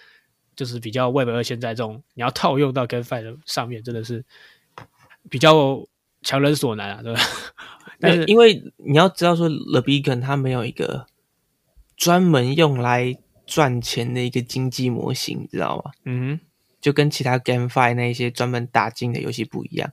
[0.55, 4.25] 就是比较 Web 二现在这种，你要套用到 GameFi 的上面，真的是
[5.29, 5.87] 比较
[6.23, 7.21] 强人所难啊，对吧？
[8.01, 11.07] 但是因为你要知道说，The Beacon 它没有一个
[11.97, 15.93] 专门用来赚钱的一个经济模型，你知道吗？
[16.05, 16.41] 嗯，
[16.81, 19.93] 就跟其他 GameFi 那一些专门打金的游戏不一样，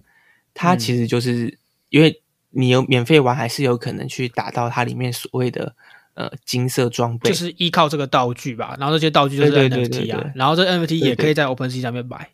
[0.53, 2.22] 它嗯其实就是、因为
[2.55, 5.75] 你有免费玩，还是有可能去打到它里面所谓的
[6.13, 12.29] 呃金色装备，就是依靠这个道具吧，然后这些道具就是 NFT 啊，对对对然后这 NFT 也可以在 OpenSea 上面买，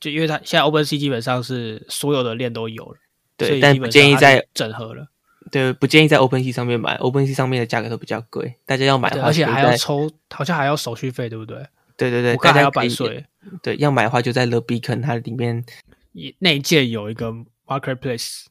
[0.00, 2.98] 就因为它现在 OpenSea 基本上是所有的链都有了，
[3.38, 5.06] 所对，但不以建议在整合了，
[5.50, 11.64] 对不建议在 OpenSea 上面买，OpenSea 上面的价格都比较贵，大家要买，的话，而且还要抽，好像还要手续费，对不对？
[11.96, 13.24] 对对对，家可以版税，
[13.62, 15.64] 对，要买的话就在 The Beacon 它里面
[16.12, 17.32] 也内建有一个
[17.66, 18.46] marketplace。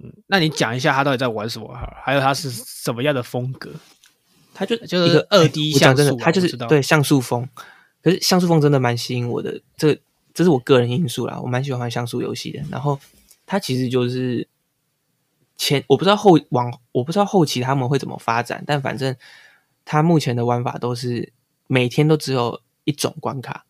[0.00, 3.70] 嗯，那你讲一下他到底在玩什么好，还有他是什么样的风格？
[4.52, 7.48] 他就就是一个二 D 像素啊它就是对像素风。
[8.02, 9.98] 可是像素风真的蛮吸引我的，这
[10.32, 12.60] 这是我个人因素啦，我蛮喜欢玩像素游戏的。
[12.70, 13.00] 然后
[13.46, 14.46] 它其实就是
[15.56, 19.16] 前我不知道后往我不知道后期他们会怎么发展，但反正
[19.84, 21.32] 它目前的玩法都是
[21.66, 23.64] 每天都只有一种关卡，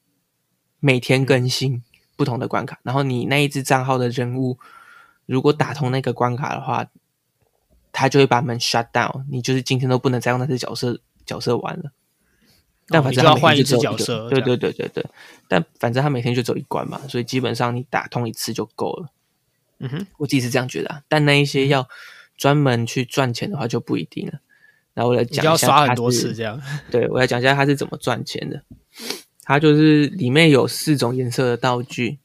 [0.81, 1.83] 每天更新
[2.17, 4.59] 不同的关卡，然后你那一只账号的人物
[5.27, 6.87] 如果打通那个关卡的话，
[7.93, 11.93] 他就会把门 shut down，你就是今天都不能再用那只角色角色玩了。
[12.89, 15.07] 但反正他每天哦就要换一只就只有个角色对对对对对。
[15.49, 19.09] 但反正他每天就走一关嘛，所以基本上你打通一次就够了。
[19.79, 21.89] 嗯哼，我自己是这样觉得、啊，但那一些要
[22.37, 24.41] 专门去赚钱的话就不一定了。
[24.93, 26.61] 然后我来讲一下它刷很多次这样。
[26.91, 28.63] 对，我来讲一下他是怎么赚钱的。
[29.43, 32.19] 他就是里面有四种颜色的道具，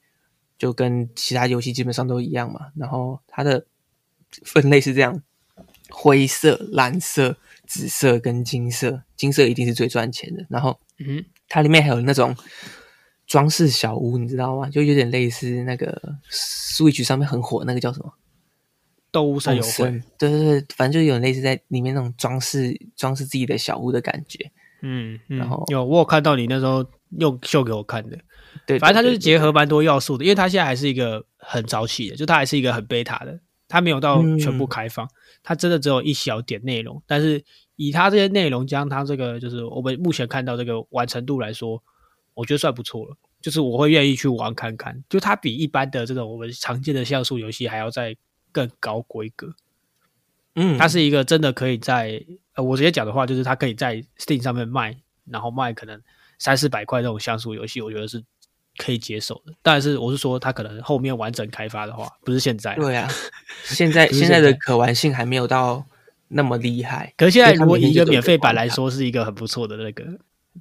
[0.60, 2.68] 就跟其他游戏基本上都一样嘛。
[2.76, 3.66] 然后它的
[4.44, 5.20] 分类是这样：
[5.90, 9.02] 灰色、蓝色、紫色跟金色。
[9.16, 10.46] 金色一定是最赚钱的。
[10.50, 12.36] 然后嗯，它里面还有那种
[13.26, 14.70] 装饰小屋，你知道吗？
[14.70, 16.00] 就有点类似那个
[16.32, 18.14] Switch 上面很火那个叫什么？
[19.12, 24.52] 动物森友会，对对对，反正就有类似在里面那种装饰装饰自己的小屋的感觉。
[24.84, 26.86] 嗯嗯，然后有我有看到你那时候
[27.18, 28.20] 又秀给我看的，
[28.66, 35.08] 对，反正它就是结合蛮多要素的，因为它现在还是一个很早期的，就它还是一个很 beta 的，它没有到全部嗯开放，
[35.44, 37.44] 它真的只有一小点内容，但是
[37.76, 41.82] 以它这些内容将它这个就是我们目前看到这个完成度来说，
[42.34, 43.16] 我觉得算不错了。
[43.42, 48.14] 就是我会愿意去玩看看，就它比一般的这种我们常见的像素游戏还要再
[48.52, 49.56] 更高规格。
[50.56, 52.22] 嗯，它是一个真的可以在
[52.56, 56.02] 呃，我直接讲的话就是它可以在 Steam 上面卖，然后卖可能
[56.38, 58.22] 三四百块这种像素游戏，我觉得是
[58.80, 59.54] 可以接受的。
[59.62, 62.74] 但是我是说，它可能后面完整开发的话，不是现在。
[62.76, 63.08] 对啊，
[63.66, 65.86] 现在现在的可玩性还没有到
[66.30, 67.14] 那么厉害。
[67.18, 70.04] 可是现在如果以一个免费版来说，是一个很不错的那个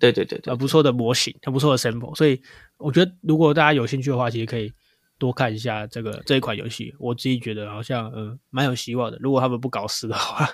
[0.00, 2.14] 对对对对呃，不错的模型，很不错的 sample。
[2.14, 2.42] 所以
[2.76, 4.72] 我觉得，如果大家有兴趣的话，其实可以
[5.18, 6.94] 多看一下这个这一款游戏。
[6.98, 10.48] 我自己觉得好像嗯蛮有希望的，如果他们不搞事的话。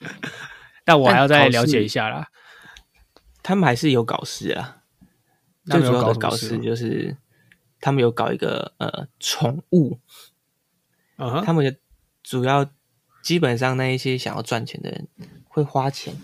[0.84, 2.26] 但我还要再了解一下啦。
[3.42, 4.81] 他们还是有搞事啊。
[5.64, 7.16] 最主要的搞事就是
[7.80, 9.98] 他们有搞一个呃宠物，
[11.44, 11.76] 他们的
[12.22, 12.70] 主要
[13.22, 15.08] 基本上那一些想要赚钱的人
[15.48, 16.14] 会花钱，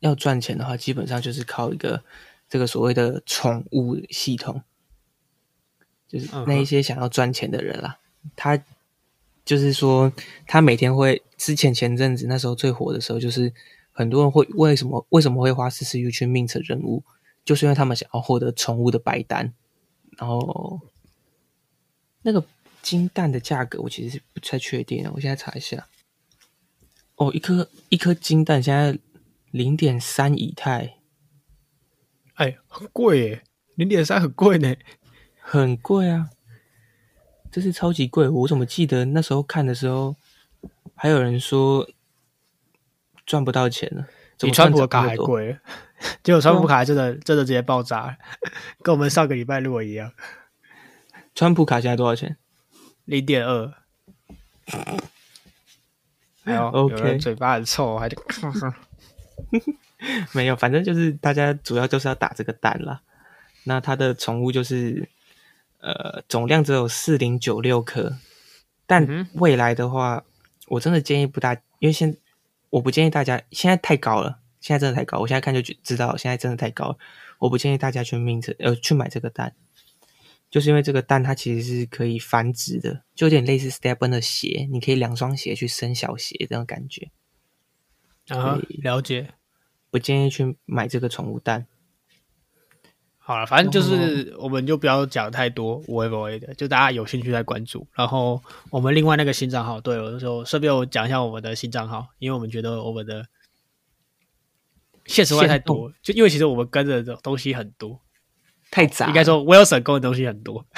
[0.00, 2.02] 要赚钱的话，基本上就是靠一个
[2.48, 4.62] 这个所谓的宠物系统，
[6.08, 7.98] 就是那一些想要赚钱的人啦，
[8.34, 8.60] 他
[9.44, 10.12] 就是说
[10.46, 13.52] 他每天会之前前阵子那时候最火的时候，就是
[13.92, 17.02] 很多人会为什么为什么会花四十 U 去 mint 人物，
[17.44, 19.52] 就是因为他们想要获得宠物的白单，
[20.18, 20.80] 然后
[22.22, 22.44] 那个
[22.82, 25.86] 金蛋的价格我其实是不太确定的，我现在查一下。
[27.16, 28.98] 哦，一颗一颗金蛋现在
[29.50, 30.96] 零点三以太，
[32.34, 33.42] 哎，很贵耶，
[33.74, 34.74] 零点三很贵呢。
[35.42, 36.30] 很贵啊，
[37.50, 38.28] 这是超级贵。
[38.28, 40.14] 我怎么记得那时候看的时候，
[40.94, 41.90] 还有人说
[43.26, 45.02] 赚不到钱了，怎比川普的卡？
[45.02, 45.58] 还贵，
[46.22, 48.16] 结果川普卡真的真的直接爆炸了，
[48.82, 50.12] 跟我们上个礼拜录的一样，
[51.34, 52.36] 川普卡现在多少钱？
[53.04, 53.72] 零点二。
[56.42, 58.16] 还有 OK 嘴巴很臭，还得
[60.32, 63.02] 没有，反正就是大家主要就是要打这个蛋啦。
[63.64, 65.08] 那它的宠物就是
[65.80, 68.16] 呃总量只有四零九六颗，
[68.86, 70.24] 但嗯未来的话，
[70.68, 72.16] 我真的建议不大，因为现
[72.70, 76.98] 我不建议大家现在太高了，现在真的太高，我现在看就觉知道现在真的太高了，
[77.38, 79.54] 我不建议大家去命这呃去买这个蛋，
[80.50, 87.10] 就是因为这个蛋它其实是可以繁殖的，就有点类似 Stepen 的鞋，你可以两双鞋去生小鞋这种感觉，
[88.28, 89.34] 啊，了解。
[89.90, 91.66] 不建议去买这个宠物蛋。
[93.30, 97.86] 好了，反正就是我们就不要讲太多无为不为的，就大家有兴趣再关注。
[97.94, 103.24] 然后我们另外那个新账号，对我就顺便我讲一下我们的新账号，因为我们觉得我们的
[105.06, 108.00] 现实外太多，就因为其实我们跟着的东西很多，
[108.72, 110.66] 太杂，应该说 Wilson 跟的东西很多。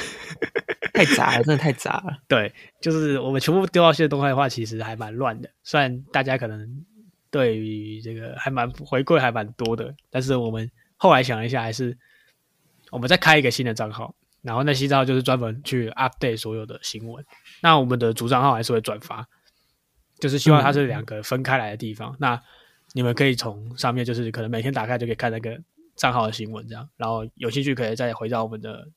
[0.93, 2.19] 太杂了，真的太杂了。
[2.29, 5.49] 对，就是我们全部丢到现实动态的话，其实还蛮乱的。
[5.65, 6.85] 虽然大家可能
[7.31, 11.97] 对于这个还蛮回馈还蛮多的，但是我们后来想了一下，还是
[12.93, 17.25] 我们再开一个新的账号，然后那新账号就是专门去 update 所有的新闻。
[17.63, 19.27] 那我们的主账号还是会转发，
[20.21, 22.15] 就是希望它是两个分开来的地方。
[22.21, 22.41] 那
[22.93, 25.59] 你们可以从上面就是可能每天打开就可以看那个
[25.97, 28.89] 账号的新闻，这样，然后有兴趣可以再回到我们的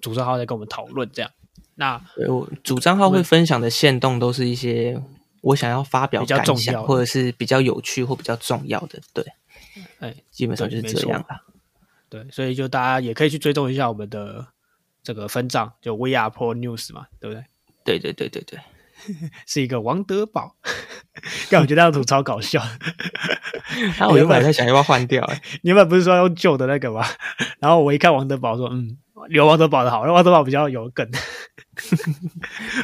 [0.00, 1.30] 主账号再跟我们讨论这样。
[1.76, 5.00] 那我主账号会分享的线动都是一些
[5.42, 9.00] 我想要发表比较感想，重要或者是比较有趣或比较重要的。
[9.14, 9.24] 对，
[10.00, 11.42] 哎，基本上就是这样啦。
[12.10, 14.46] 对，所以就大家也可以去追踪一下我们的
[15.02, 17.44] 这个分账，就 We Are Pro News 嘛，对不对？
[17.84, 18.58] 对对对对对，
[19.46, 20.56] 是一个王德宝。
[21.50, 22.62] 但我觉得那图超搞笑。
[23.98, 27.06] 那我原本在想要不要换掉、欸，你原本不是说用旧的那个吗？
[27.60, 31.08] 然后我一看王德宝，说嗯，留王德宝的好，王德宝比较有梗。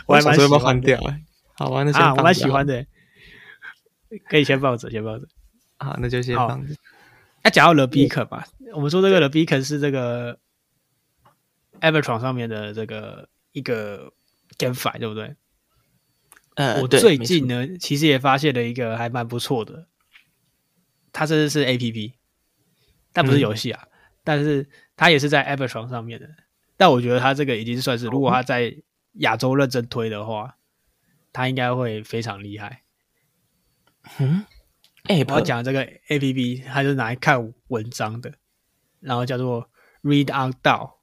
[0.07, 1.21] 我还蛮喜想说要换掉、欸？
[1.59, 2.87] 好吧，那先啊，我蛮喜欢的，
[4.29, 5.27] 可以先放着，先放着。
[5.79, 6.75] 好，那就先好放着。
[7.47, 10.37] 那讲到 The Beacon 吧，我们说这个 The Beacon 是这个
[11.81, 14.13] Evertron 上面的这个一个
[14.59, 15.37] GameFi，对不对？
[16.57, 19.87] 呃，我最近呢，其实也发现了一个还蛮不错的，
[21.13, 22.15] 它这是 A P P，
[23.13, 23.87] 但不是嗯游戏啊，
[24.25, 26.29] 但是它也是在 Evertron 上面的。
[26.77, 28.77] 但我觉得它这个已经算是，如果它在
[29.13, 30.57] 亚洲认真推的话，
[31.33, 32.83] 它应该会非常厉害。
[34.19, 34.45] 嗯
[35.09, 38.33] ，App 我要讲这个 A P P，它就是拿来看文章的，
[39.01, 39.71] 然后叫做
[40.03, 40.97] Read on DAO。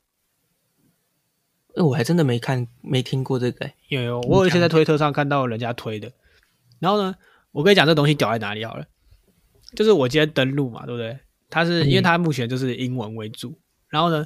[1.76, 3.76] 呃我还真的没看没听过这个、欸。
[3.88, 6.12] 有有，我有一些在推特上看到人家推的。
[6.80, 7.16] 然后呢，
[7.52, 8.86] 我跟你讲这东西屌在哪里好了，
[9.76, 11.18] 就是我今天登录嘛，对不对？
[11.50, 14.26] 它是因为它目前就是英文为主，然后呢，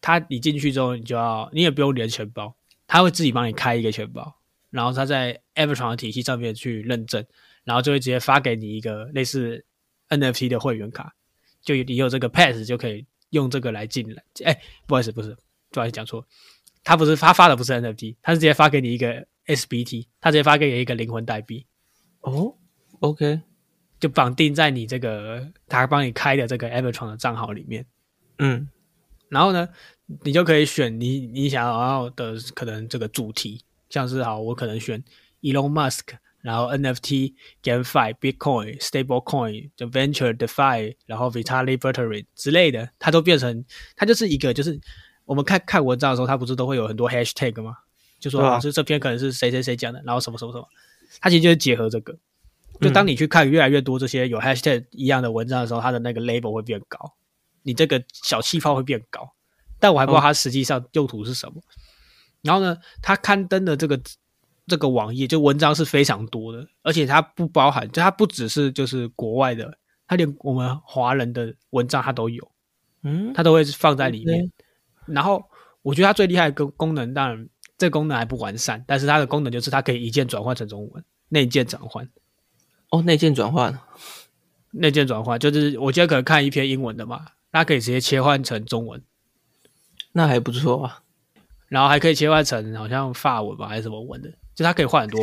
[0.00, 2.54] 它你进去之后，你就要你也不用连钱包，
[2.86, 7.24] 它会自己帮你开一个钱包，然后它在 Evertron 的体系上面去认证，
[7.64, 9.64] 然后就会直接发给你一个类似
[10.08, 11.12] NFT 的会员卡，
[11.62, 14.22] 就你有这个 pass 就可以用这个来进来。
[14.44, 15.36] 哎，不好意思，不是，
[15.70, 16.26] 不好意思讲错，
[16.82, 21.66] 他不是他发的不是 NFT，他是直接发给你一个 SBT，他直接发给你一个灵魂代币，
[22.20, 22.54] 哦
[23.00, 23.40] ，OK，
[23.98, 27.86] 就绑定在你这个他帮你开的这个 Evertron 的账号里面。
[28.38, 28.68] 嗯
[29.30, 29.68] 然后呢，
[30.22, 35.02] 你就可以选你你想要的可能这个主题，像是好，我可能选
[35.40, 43.64] Elon Musk，然后 NFT、GameFi、Bitcoin、Stablecoin、就 Venture、DeFi，然后 Vitalik Buterin 之类的，它都变成
[43.96, 44.78] 它就是一个就是
[45.24, 47.78] 我们看看文章的时候，它不是都会有很多 Hashtag 吗？
[48.20, 50.68] 就说老师啊，是这篇可能是谁谁谁讲的，然后什么什么什么，
[51.18, 52.14] 它其实就是结合这个。
[52.78, 57.14] 就当你去看越来越多这些有 hashtag 一样的文章的时候，它的那个 label 会变高，
[57.62, 59.32] 你这个小气泡会变高，
[59.80, 61.62] 但我还不知道它实际上用途是什么。
[62.42, 63.98] 然后呢，它刊登的这个
[64.66, 72.50] 这个网页就文章是非常多的，而且它不包含，就它不只是就是国外的，它连我们华人的文章它都有，
[73.02, 74.50] 嗯，它都会放在里面。
[75.06, 75.44] 然后
[75.82, 82.08] 我觉得它最厉害的功功能，当然这个功能还不完善，但是它的功能就是它可以一键转换成中文，内键转换。
[82.90, 83.78] 哦，内键转换，
[84.70, 89.02] 内键转换，就是我今天可能看一篇英文的嘛，它可以直接切换成中文，
[90.12, 91.02] 那还不错啊。
[91.68, 95.20] 然后还可以切换成好像法文吧还是什么文的，就它可以换很多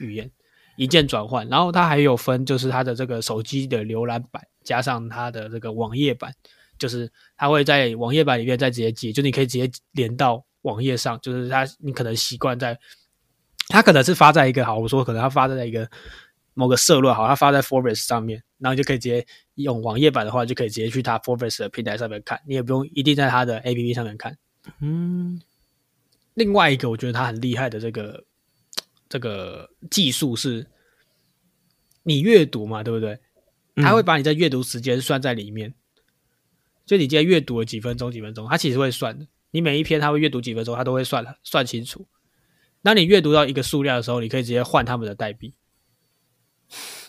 [0.00, 0.30] 语言，
[0.76, 1.48] 一键转换。
[1.48, 6.34] 然后它还有分，就是它的这个手机的浏览版加上它的这个网页版，
[6.78, 12.78] 就是它会在网页版里面再直接接，就你可以直接连到网页上，就是它你可能习惯在，
[13.68, 15.88] 它可能是发在一个好，我说可能它发在一个
[16.54, 24.36] 某个社论好，它发在 Forbes 上面，然后就可以直接用网页版的话，就可以直接去它 Forbes 的平台上面看，你也不用一定在它的 APP 上面看。
[24.80, 25.40] 嗯，
[26.34, 28.22] 另外一个我觉得它很厉害的这个
[29.12, 30.66] 这个技术是，
[32.02, 33.12] 你阅读嘛，对不对？
[33.76, 35.74] 嗯它会把你在阅读时间算在里面，
[36.86, 39.26] 就你今天阅读了几分钟，几分钟，它其实会算的。
[39.50, 42.08] 你每一篇它会阅读几分钟，它都会算算清楚。
[42.82, 45.52] 当你阅读到一个数量的时候，你可以直接换他们的代币，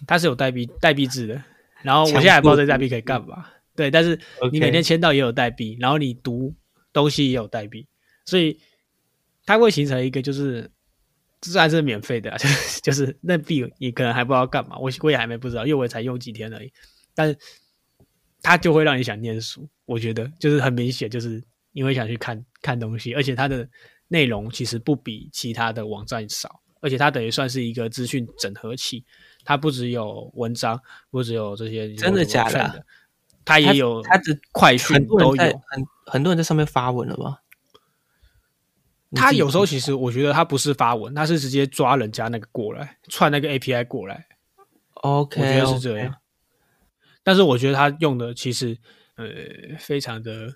[0.05, 1.41] 它是有代币代币制的。
[1.83, 4.19] 然后我现在还不知道这代币可以干嘛，对，但是
[4.51, 6.53] 你每天签到也有代币，然后你读
[6.91, 7.87] 东西也有代币，
[8.25, 8.59] 所以
[9.45, 10.69] 它会形成一个就是
[11.43, 16.71] 虽然是免费的、啊， 就是就是那币你可能还不知道干嘛，我我也还没不知道，因为我才用几天而已，
[17.13, 17.37] 但是
[18.41, 23.67] 它就会让你想念书，我觉得就是很明显，就是你会想去看看东西，而且它的
[24.07, 29.03] 内容其实不比其他的网站少，而且它等于算是一个资讯整合器，
[29.43, 30.79] 它不只有文章，
[31.11, 32.75] 不只有这些真的假的啊
[33.45, 35.41] 它也有它的快讯都有。
[35.41, 37.42] 很很多人在上面发文了吧？
[39.15, 44.25] 他有时候其实我觉得他不是发文，他是直接抓人家那个过来，串那个 API 过来
[44.95, 46.15] ，OK，我觉得是这样。
[47.23, 48.77] 但是我觉得他用的其实
[49.15, 49.25] 呃
[49.79, 50.55] 非常的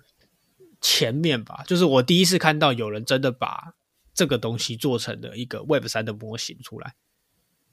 [0.80, 3.74] 前面吧，就是我第一次看到有人真的把
[4.12, 6.94] 这个东西做成了一个 Web 三的模型出来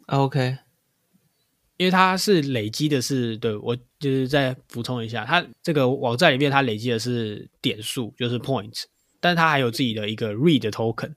[0.07, 0.57] ，OK，
[1.77, 8.83] 因为它是累积的是，对我就是再补充一下，它这个网站里面它累积的是点数，就是 points，
[9.25, 11.15] 但是它还有自己的一个 read token。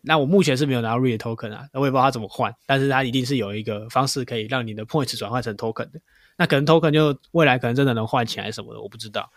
[0.00, 6.00] 那我目前是没有拿到 read token 啊，那我也不知道它怎么换，但是它一定是有一个方式可以让你的 points 转换成 token 的。
[6.38, 9.30] 那可能 token 就未来可能真的能换起来什么的，我不知道。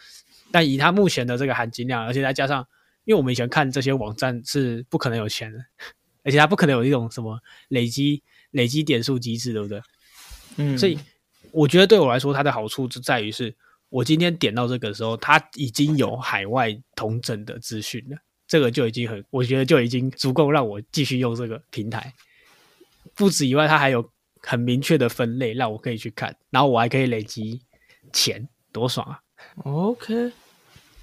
[0.51, 2.65] 但以它目前的这个含金量，而且再加上，
[3.03, 5.59] 因为我们以前看这些网站是不可能有钱的，
[6.23, 7.37] 而且它不可能有一种什么
[7.67, 9.81] 累积累积点数机制，对不对？
[10.55, 10.97] 嗯，所以
[11.51, 13.53] 我觉得对我来说，它的好处就在于是，
[13.91, 18.17] 我今天点到这个的时候，它已经有海外同整的资讯了，
[18.47, 22.13] 这个就已经很，我觉得就已经足够让我继续用这个平台。
[23.15, 24.09] 不止以外，它还有
[24.41, 27.61] 很明确的分类，让我可以去看，然后我还可以累积
[28.13, 29.19] 钱，多爽啊
[29.65, 30.31] ！OK，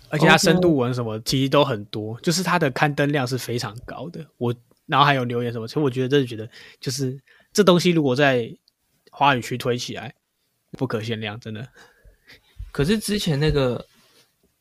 [0.08, 4.26] 而且它深度文什么其实都很多，就是它的刊登量是非常高的。
[4.38, 4.54] 我
[4.86, 6.48] 然后还有留言什么，其实我觉得真的觉得，
[6.80, 7.20] 就是
[7.52, 8.50] 这东西如果在
[9.10, 10.14] 华语区推起来，
[10.72, 11.68] 不可限量，真的。
[12.78, 13.84] 可是之前那个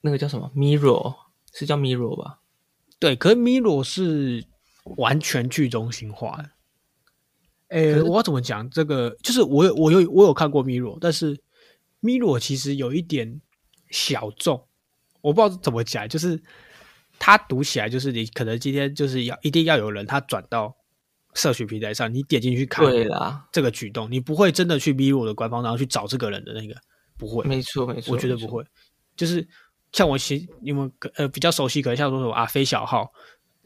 [0.01, 1.15] 那个叫什么 Mirror
[1.53, 2.39] 是叫 Mirror 吧？
[2.97, 4.43] 对，可是 Mirror 是
[4.97, 6.49] 完全去中心化的。
[7.67, 8.67] 诶、我要怎么讲？
[8.71, 11.39] 这个就是我有我有我有看过 Mirror，但是
[12.01, 13.39] Mirror 其实有一点
[13.91, 14.65] 小众，
[15.21, 16.41] 我不知道怎么讲，就是
[17.19, 20.75] 它读起来就是你可能今天就是要一定要有人他转到
[21.35, 26.73] 社群平台上，你点进去看对啦，这个举动，你不会真的去 Miro 的官方，然后去找这个人的那个，
[27.17, 27.43] 不会。
[27.45, 28.63] 没错没错，我觉得不会，
[29.15, 29.47] 就是
[29.91, 33.11] 像我其你们可呃比较熟悉，可能像说什么啊飞小号，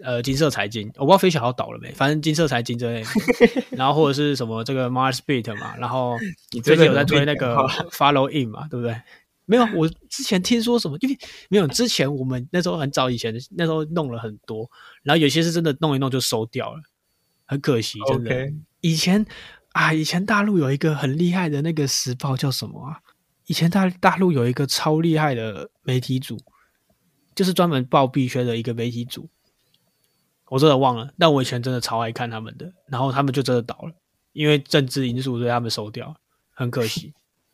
[0.04, 6.18] 呃金色财经，我不知道飞小号倒了没，反正金色财经之类的，然后或者是什么这个 Mars Beat 嘛，然后
[6.52, 7.56] 你最近有在推那人个
[7.90, 9.00] Follow In 嘛，对不对？
[9.46, 11.18] 没有，我之前听说什么，因为
[11.50, 14.70] 没有之前我们那时候很早以前，那时候弄了很多，
[15.04, 16.80] 然后有些是真的弄一弄就收掉了，
[17.46, 18.50] 很可惜，真的。
[18.80, 19.26] 以前
[19.74, 23.00] 啊，以前大陆有一个很厉害的那个时报叫什么啊？
[23.52, 26.40] 以前大大陆有一个超厉害的媒体组，
[27.36, 29.28] 就是专门报币圈的一个媒体组，
[30.48, 31.14] 我真的忘了。
[31.20, 33.92] 但我以前真的超爱看他们的，然后他们就真的倒了，
[34.32, 36.16] 因为政治因素，所以他们收掉，
[36.54, 37.14] 很可惜。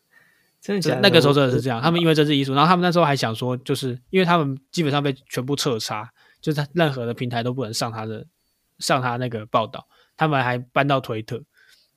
[0.61, 1.01] 真的假的？
[1.01, 6.07] 那个时候真的是这样，他们因为政治因素，然后他们那时候还想说，就是因为他们基本上被全部彻查，
[6.39, 8.23] 就是他任何的平台都不能上他的
[8.77, 11.41] 上他那个报道，他们还搬到推特，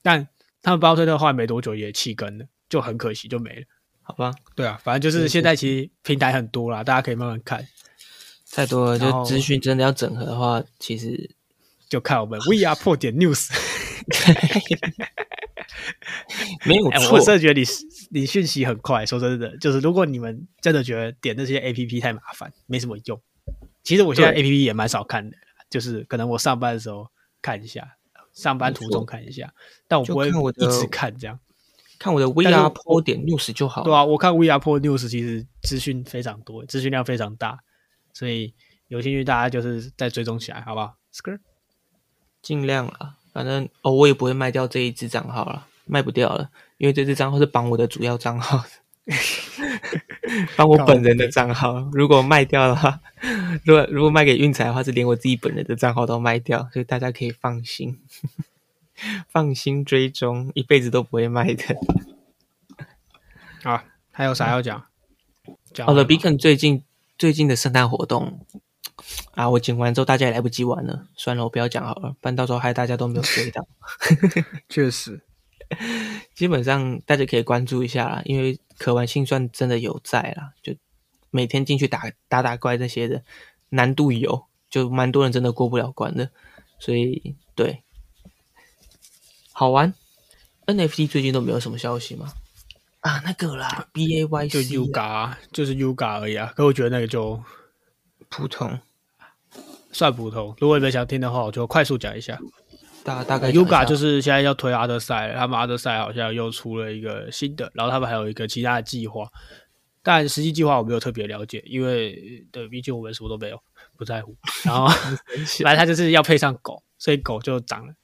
[0.01, 0.27] 但
[0.63, 3.67] 他们搬到推特后来没多久也弃更了，就很可惜就没了。
[4.11, 7.67] 好吧，对啊，反正就是现在其实平台很多啦，大家可以慢慢看，
[8.51, 11.31] 太多了，就资讯真的要整合的话，其实
[11.89, 13.49] 就看我们 We Are 破点 News。
[14.27, 14.51] 哎、
[16.65, 17.13] 没有错。
[17.13, 17.67] 我真的觉得你
[18.11, 23.21] 你讯息很快，说真的，就是如果你们真的觉得点那些 A P P 太麻烦，没什么用。
[23.85, 25.37] 其实我现在 A P P 也蛮少看的，
[25.71, 27.07] 就是可能我上班的时候
[27.41, 27.97] 看一下，
[28.33, 29.53] 上班途中看一下，
[29.87, 30.33] 但我不会一
[30.81, 31.39] 直看这样。
[32.01, 33.85] 看我的 VR 我 Pro 点 news 就好。
[33.85, 37.59] 对啊，我看 Are 破 News 其实资讯非常多，资讯量非常大，
[38.15, 38.55] 所以
[38.89, 41.39] 有兴趣大家就是再追踪起来，好不好？Skr
[42.41, 49.15] 尽量啦，反正哦，我也不会卖掉这一只账号了，卖不掉了，因为这只账号是绑我的主要账号的，
[50.57, 51.87] 绑我本人的账号。
[51.93, 52.99] 如果卖掉的话，
[53.67, 58.01] 如果如果卖给运财的话，是连我自己本人的账号都卖掉，所以大家可以放心，
[59.29, 61.65] 放心追踪，一辈子都不会卖的。
[63.63, 64.87] 啊，还有啥要讲？
[65.73, 66.83] 讲好了吗，Beacon 最近
[67.19, 68.41] 最近的圣诞活动
[69.33, 73.67] 啊，我剪完之后大家也来不及玩了，算了，我不要讲好了，不然到时候害大家都没有追到。
[74.69, 75.21] 确实，
[76.35, 80.75] 基本上大家可以关注一下啦，因为可玩性算真的有在啦，就
[81.31, 83.23] 每天进去打打打怪这些的
[83.71, 86.31] 难度有，就蛮多人真的过不了关的，
[86.79, 87.83] 所以对，
[89.53, 89.93] 好玩。
[90.67, 92.33] NFT 最近都没有什么消息吗？
[93.01, 96.53] 啊，那个啦，B A Y 就 Yuga 啊就是 Yuga 而已啊。
[96.55, 97.43] 可我觉得那个就
[98.29, 98.79] 普通，
[99.91, 100.55] 算普通。
[100.59, 102.39] 如果你们想听的话，我就快速讲一下。
[103.03, 109.27] 大大概 Yuga 就是现在要推阿德赛，他们阿德赛好像又出了一个新的，然后他们还有一个其他的计划，
[110.03, 113.59] 但实际计划我没有特别了解，因为对，毕竟我们什么都没有，
[113.97, 114.37] 不在乎。
[114.63, 114.87] 然后
[115.65, 117.95] 反正他就是要配上狗，所以狗就长了。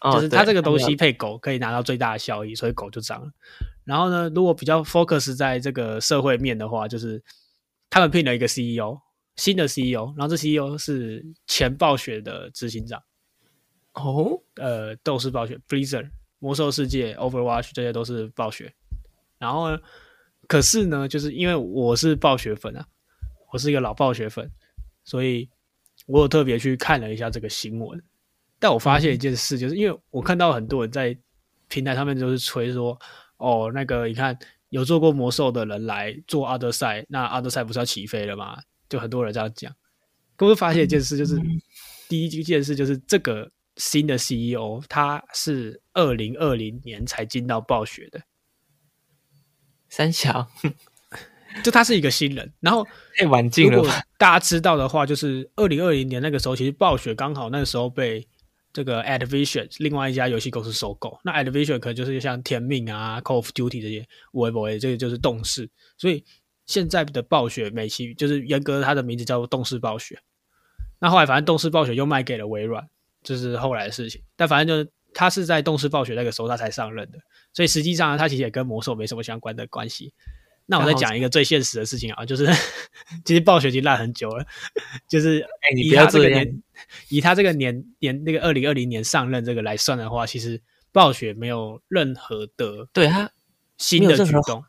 [0.00, 3.30] 哦就是它这个东西配狗可以拿到最大的效益，所以狗就涨了。
[3.84, 7.22] 然后呢，如果比较 focus 在这个社会面的话，就是
[7.90, 8.98] 他们聘了一个 CEO，
[9.36, 13.02] 新的 CEO，然后这 CEO 是前暴雪的执行长，
[13.94, 18.72] 哦，呃，斗士暴雪、Blizzard、魔兽世界、Overwatch 这些都是暴雪。
[19.38, 19.78] 然后呢，
[20.46, 22.86] 可是呢，就是因为我是暴雪粉啊，
[23.52, 24.50] 我是一个老暴雪粉，
[25.04, 25.48] 所以
[26.06, 28.02] 我有特别去看了一下这个新闻。
[28.60, 31.16] 但我发现一件事，就是因为我看到很多人在
[31.66, 32.96] 平台上面就是吹说，
[33.38, 34.38] 哦，那个你看
[34.68, 38.58] 有做过魔兽的人来做阿德赛，那阿德赛不是要起飞了吗？
[38.88, 39.74] 就很多人这样讲。
[40.36, 41.40] 可我就发现一件事，就是
[42.08, 48.20] 第一件事就是这个新的 CEO 他是二零二零年才进到暴雪的，
[49.88, 50.50] 三小
[51.64, 52.52] 就他是一个新人。
[52.60, 52.86] 然后
[53.16, 54.02] 太晚进了吧？
[54.18, 58.26] 大家知道的话，就是二零二零年那个时候，其实暴雪刚好那个时候被
[58.72, 61.18] 这个 Advision 另外一家游戏公司收购。
[61.24, 65.68] 那 Advision 可能就是像天命啊、Call of Duty 这些，微博这个就是动视。
[65.98, 66.24] 所以
[66.66, 70.20] 现在的暴雪美其就是严格它的名字叫做动视暴雪。
[70.98, 72.88] 那后来反正动视暴雪又卖给了微软，
[73.22, 74.22] 这是后来的事情。
[74.36, 77.18] 但反正就是他是在动视暴雪那个时候他才上任的，
[77.52, 80.12] 所以实际上他其实也跟魔兽没什么相关的关系。
[80.70, 82.46] 那我再讲一个最现实的事情啊，就是
[83.26, 84.46] 其实暴雪已经烂很久了，
[85.08, 86.62] 就是哎以他这个年，
[87.08, 90.62] 以他这个年年那个二零二零年上任这个来算的话，其实
[90.92, 93.32] 暴雪没有任何的对他
[93.78, 94.64] 新的举动。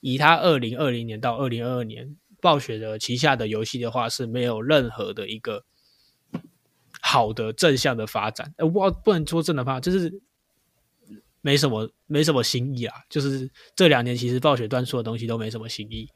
[0.00, 5.64] 以他二零二零年到二零二二年，暴雪的旗下的游戏的话是没有任何的一个
[7.02, 8.54] 好的正向的发展。
[8.56, 10.22] 呃，不不能说正的发展，就是。
[11.44, 12.94] 没什么，没什么新意啊。
[13.10, 16.08] 就是这两年，其实暴雪端出的东西都没什么新意，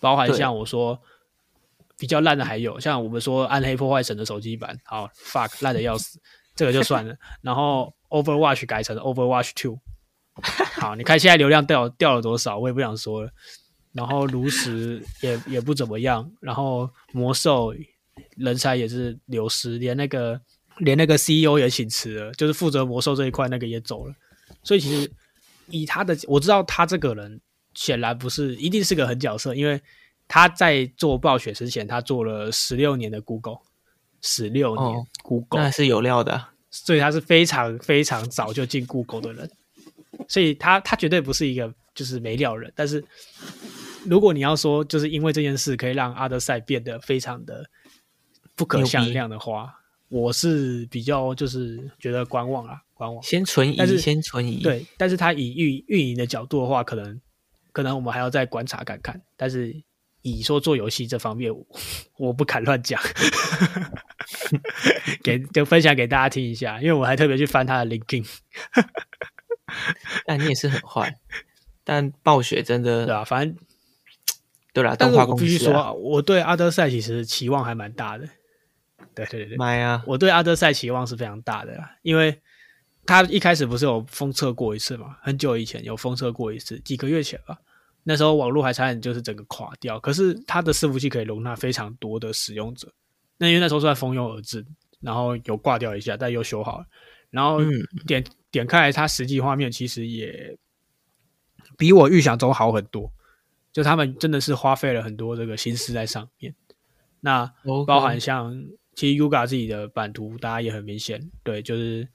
[0.00, 0.98] 包含像我说
[1.98, 6.18] 比较烂的，还有像我们说《暗黑破坏神》的手机版，好 fuck 烂的要死，
[6.56, 7.14] 这个就算了。
[7.42, 9.78] 然后 Overwatch 改成 Overwatch Two，
[10.80, 13.30] 好，你看现在流量掉掉了多少，我也不想说了。
[13.92, 17.74] 然后炉石也也不怎么样，然后魔兽
[18.36, 20.40] 人才也是流失，连那个
[20.78, 24.14] 连那个 CEO 也请辞了，就是负责魔兽这一块那个也走了。
[24.62, 25.10] 所以其实
[25.68, 27.40] 以他的我知道他这个人
[27.74, 29.80] 显然不是一定是个狠角色，因为
[30.28, 33.58] 他在做暴雪之前，他做了十六年的 Google，
[34.20, 39.50] 十六年 Google 那是有料的，所以他是非常非常早就进 Google 的人，
[40.28, 42.72] 所以他他绝对不是一个就是没料人。
[42.76, 43.04] 但是
[44.04, 47.68] 如果你要说就是因为这件事可以让阿德赛变得非常的
[48.54, 49.79] 不可限量的话，
[50.10, 53.22] 我是比较就是觉得观望啦，观望。
[53.22, 54.60] 先存疑，先存疑。
[54.60, 57.20] 对，但是他以运运营的角度的话，可能
[57.70, 59.22] 可能我们还要再观察看看。
[59.36, 59.72] 但是
[60.22, 61.54] 以说做游戏这方面，
[62.18, 63.00] 我不敢乱讲，
[65.22, 66.80] 给就分享给大家听一下。
[66.80, 68.26] 因为我还特别去翻他的 LinkedIn。
[70.26, 71.16] 但你也是很坏，
[71.84, 73.56] 但暴雪真的 对啊，反正
[74.72, 74.96] 对了。
[74.96, 78.28] 但是我必须说，我对阿德赛其实期望还蛮大的。
[79.26, 80.02] 对对对，买啊！
[80.06, 82.40] 我对阿德赛期望是非常大的，因为。
[83.06, 85.16] 他一开始不是有封测过一次嘛？
[85.22, 87.58] 很久以前有封测过一次，几个月前吧。
[88.04, 89.98] 那时候网络还差点就是整个垮掉。
[89.98, 92.92] 可是它的伺服器可以容纳非常多的使用者。
[93.38, 94.64] 那因为那时候算蜂拥而至，
[95.00, 96.86] 然后有挂掉一下，但又修好了。
[97.30, 97.58] 然后
[98.06, 100.56] 点点开来，它实际画面其实也
[101.76, 103.10] 比我预想中好很多。
[103.72, 106.54] 就他们真的是花费了很多这个心思在上面。
[107.20, 107.50] 那
[107.86, 108.54] 包含像
[108.94, 112.08] 其实 Yuga 自己的版图，大家也很明显，对，就是。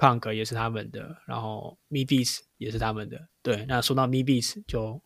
[0.00, 3.20] Punk 也是他们的，然后 Me Beats 也是他们的。
[3.42, 5.02] 对，那说到 Me Beats，就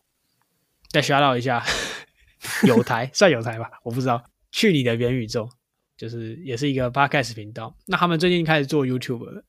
[0.91, 1.65] 再 shout 一下
[2.67, 4.23] 有台，算有台吧，我不知道。
[4.51, 5.49] 去你的元宇宙，
[5.97, 7.75] 就是也是一个 Podcast 频道。
[7.87, 9.43] 那他们最近开始做 YouTube 了，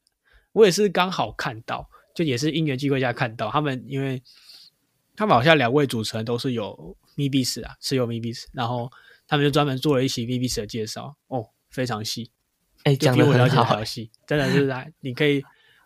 [0.52, 4.22] 我也是刚好看到，就也是因缘机会下看到他们，因为
[5.14, 8.90] 他们好像两位主持人都是有 Me Beats 啊，是有 Me Beats，然后
[9.26, 12.30] 他们就专门做了一期 Beats 的介绍，哦，非常细。
[12.84, 13.82] 哎，讲的很好，
[14.26, 15.42] 真的是来，你可以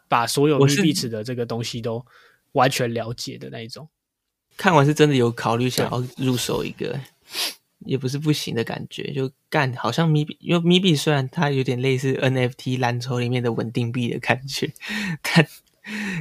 [0.09, 2.05] 把所有 B 池的这个东西都
[2.53, 3.89] 完全了解的那一种。
[4.57, 6.99] 看完是真的有考虑想要入手一个，
[7.87, 9.13] 也不是不行的感觉。
[9.13, 14.73] 就干，好像咪币，因为咪币虽然它有点类似 NFT 蓝筹里面的稳定币的感觉，
[15.23, 15.47] 但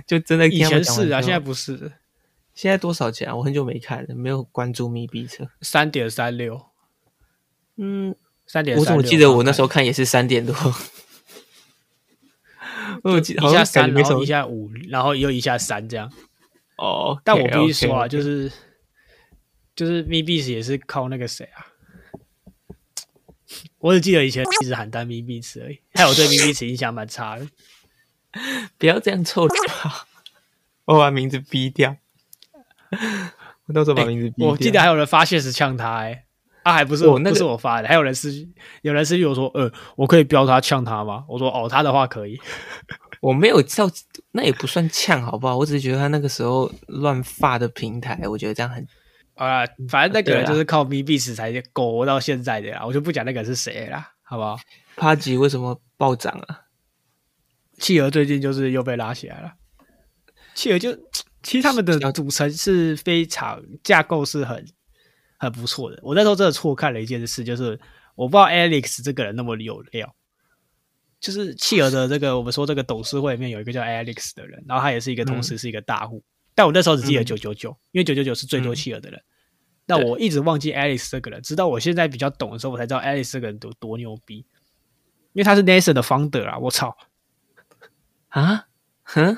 [0.05, 1.93] 就真的以前是啊，现在不是。
[2.53, 3.35] 现在多少钱啊？
[3.35, 5.49] 我很久没看了，没有关注咪币车。
[5.61, 6.67] 三点三六。
[7.77, 8.15] 嗯。
[8.49, 10.55] 三点，我怎么记得我那时候看也是三点多？
[13.03, 16.09] 我记一下三，然后一下五，然后又一下三这样。
[16.77, 18.49] 哦，但我必须说啊，就是
[19.75, 21.67] 就是 m i b i s 也是靠那个谁啊？
[23.79, 27.45] 我只记得以前一直喊单 m i b i s 而已，还有对 m i b i s 印象蛮差的。
[28.79, 29.45] 不要这样凑
[30.85, 31.97] 我把名字逼掉。
[33.65, 34.47] 我到时候把名字逼掉。
[34.47, 36.23] 我记得还有人发现时呛他哎。
[36.67, 37.87] 他还不是我，那是我发的。
[37.87, 38.29] 还有人私，
[38.81, 41.23] 有人私信我说，呃，我可以标他呛他吗？
[41.29, 42.37] 我说，哦，他的话可以。
[43.21, 43.89] 我没有叫，
[44.31, 45.57] 那也不算呛，好不好？
[45.57, 48.85] 我只是觉得他那个时候乱发的平台，我觉得这样很
[49.35, 49.65] 啊。
[49.89, 54.57] 反正那个人就是靠 B 死才苟到现在的啦，我就不讲那个是谁啦，好不好？
[54.95, 56.61] 帕吉为什么暴涨啊？
[57.79, 59.53] 企鹅最近就是又被拉起来了。
[60.53, 60.91] 企鹅就
[61.41, 64.65] 其实他们的组成是非常架构是很。
[65.37, 67.79] 很不错的，我那时候真的错看了一件事，就是
[68.15, 70.15] 我不知道 Alex 这个人那么有料，
[71.19, 76.23] 就是企鹅的这个我们说这个董事会里面有一个叫 Alex 的人，然后他也是一个同时是一个大户，
[76.53, 79.21] 但我那时候只记得九九九，因为九九九是最多企鹅的人，
[79.85, 84.45] 那我一直忘记 Alex 这个人，直到我现在比较懂的时候，我才知道 Alex 这个人有多牛逼。
[85.33, 86.97] 因为他是 NASA 的 founder 啊，我操。
[88.29, 88.65] 啊，
[89.03, 89.37] 哼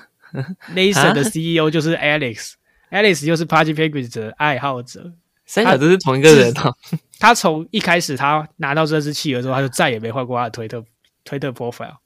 [0.73, 5.13] ，，NASA 的 CEO 就是 Alex，Alex 又是 Party Penguins 的爱好者。
[5.49, 6.75] 三小都是同一个人哦。
[7.17, 10.85] 他从一开始他拿到这只企鹅之后，他就再也没换过他的推特
[11.23, 11.97] 推特 profile。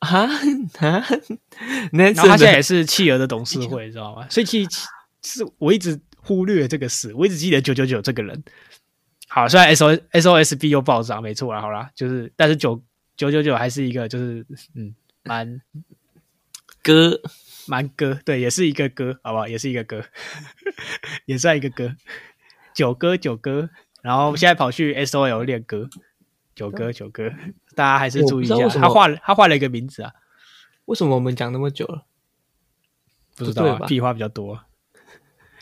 [0.00, 0.26] 啊
[0.80, 1.02] 啊，
[1.92, 4.28] 那然后他现在也是企鹅的董事会，你知道吗？
[4.28, 4.70] 所以其实
[5.22, 8.44] 是我一直忽略这个事，我一直记得九九九这个人。
[9.28, 12.82] 好，虽然 S O S O S B 又暴涨，没错啦，好啦，就是但是九
[13.16, 14.44] 九九九还是一个就是
[14.74, 15.58] 嗯蛮
[16.82, 17.18] 哥
[17.66, 19.48] 蛮哥，对，也是一个哥，好不好？
[19.48, 20.04] 也是一个哥，
[21.26, 21.94] 也算一个哥，
[22.74, 23.70] 九哥九哥，
[24.02, 25.88] 然后现在跑去 S O L 练歌，
[26.54, 27.30] 九哥九哥，
[27.74, 30.12] 大家还是注意一下他换了他换了一个名字啊，
[30.86, 32.06] 为什么我们讲那么久了？
[33.36, 34.54] 不知道屁话比较多，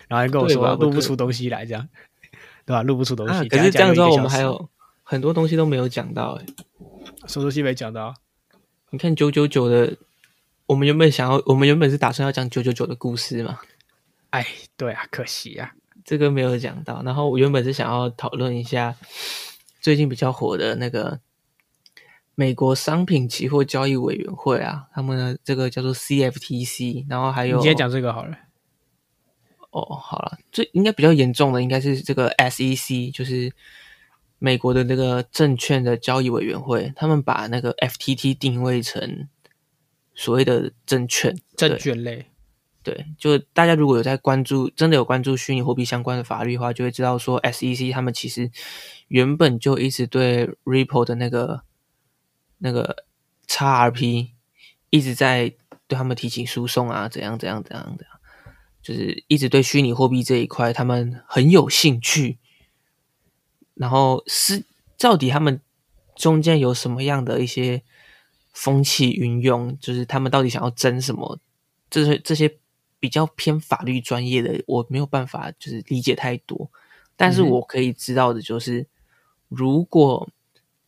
[0.08, 1.88] 然后还跟我说录不出东西来，这样
[2.66, 2.82] 对吧？
[2.82, 4.68] 录不出东西，啊，可是这样之后，我们还有
[5.02, 6.46] 很多东西都没有讲到哎。
[7.26, 8.14] 什么东西没讲到？
[8.90, 9.96] 你看九九九的，
[10.70, 13.58] 我们原本想要，我们原本是打算要讲九九九的故事嘛，
[14.30, 14.46] 哎，
[14.76, 17.02] 对啊，可惜啊，这个没有讲到。
[17.02, 18.94] 然后我原本是想要讨论一下
[19.82, 21.18] 最近比较火的那个
[22.36, 28.38] 美国商品期货交易委员会啊，他们的这个叫做 CFTC，然后还有你今天讲这个好了。
[29.72, 33.52] 哦，好了，最应该比较严重的应该是这个 SEC，就是
[34.38, 39.26] 美国的那个证券的交易委员会，他们把那个 FTT 定位成
[40.14, 42.26] 所谓的证券，证券类，
[42.82, 48.50] 对，就大家如果有在关注，真的有关注虚拟货币相关的法律的话，就会知道说，SEC 他们其实
[49.08, 51.62] 原本就一直对 Ripple 的那个
[52.58, 53.04] 那个
[53.46, 54.30] XRP
[54.90, 55.54] 一直在
[55.86, 58.20] 对他们提起诉讼啊，怎样怎样怎样怎样，
[58.82, 62.38] 就是一直对虚拟货币这一块他们很有兴趣。
[63.74, 64.66] 然后是
[64.98, 65.62] 到底他们
[66.14, 67.82] 中间有什么样的一些
[68.52, 71.38] 风气云涌，就是他们到底想要争什么？
[71.88, 72.58] 这些这些
[72.98, 76.70] 比较偏法律专业的，我没有办法就是理解太多。
[77.16, 78.86] 但是我可以知道的就是，
[79.48, 80.28] 如果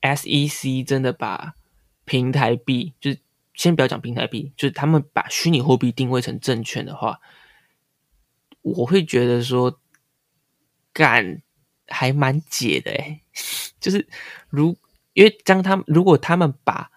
[0.00, 1.54] SEC 真的把
[2.04, 3.18] 平台币，就是
[3.54, 7.20] 先不要讲平台币，就是他们把虚拟货币定位成证券的话，
[8.62, 9.80] 我会觉得说，
[10.92, 11.42] 干
[11.88, 13.20] 还蛮解的诶，
[13.80, 14.08] 就是
[14.48, 14.76] 如
[15.14, 16.90] 因为将他们如果他们把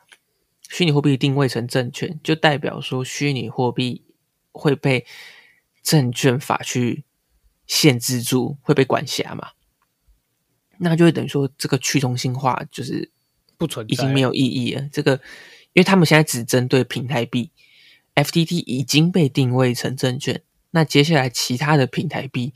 [0.69, 4.03] 虚拟货币定位成证券，就代表说虚拟货币
[4.51, 5.05] 会被
[5.83, 7.03] 证券法去
[7.67, 9.49] 限制住，会被管辖嘛？
[10.77, 13.11] 那就会等于说这个去中心化就是
[13.57, 14.89] 不存在，已经没有意义了。
[14.91, 15.13] 这个，
[15.73, 17.51] 因为他们现在只针对平台币
[18.15, 20.41] ，FTT 已经被定位成证券，
[20.71, 22.53] 那接下来其他的平台币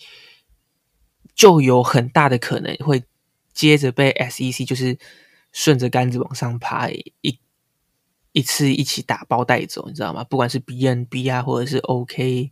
[1.34, 3.04] 就有很大的可能会
[3.54, 4.98] 接着被 SEC 就是
[5.52, 7.40] 顺着杆子往上爬，一
[8.40, 10.24] 一次一起打包带走，你知道吗？
[10.24, 12.52] 不管是 BNB 啊，或者是 OK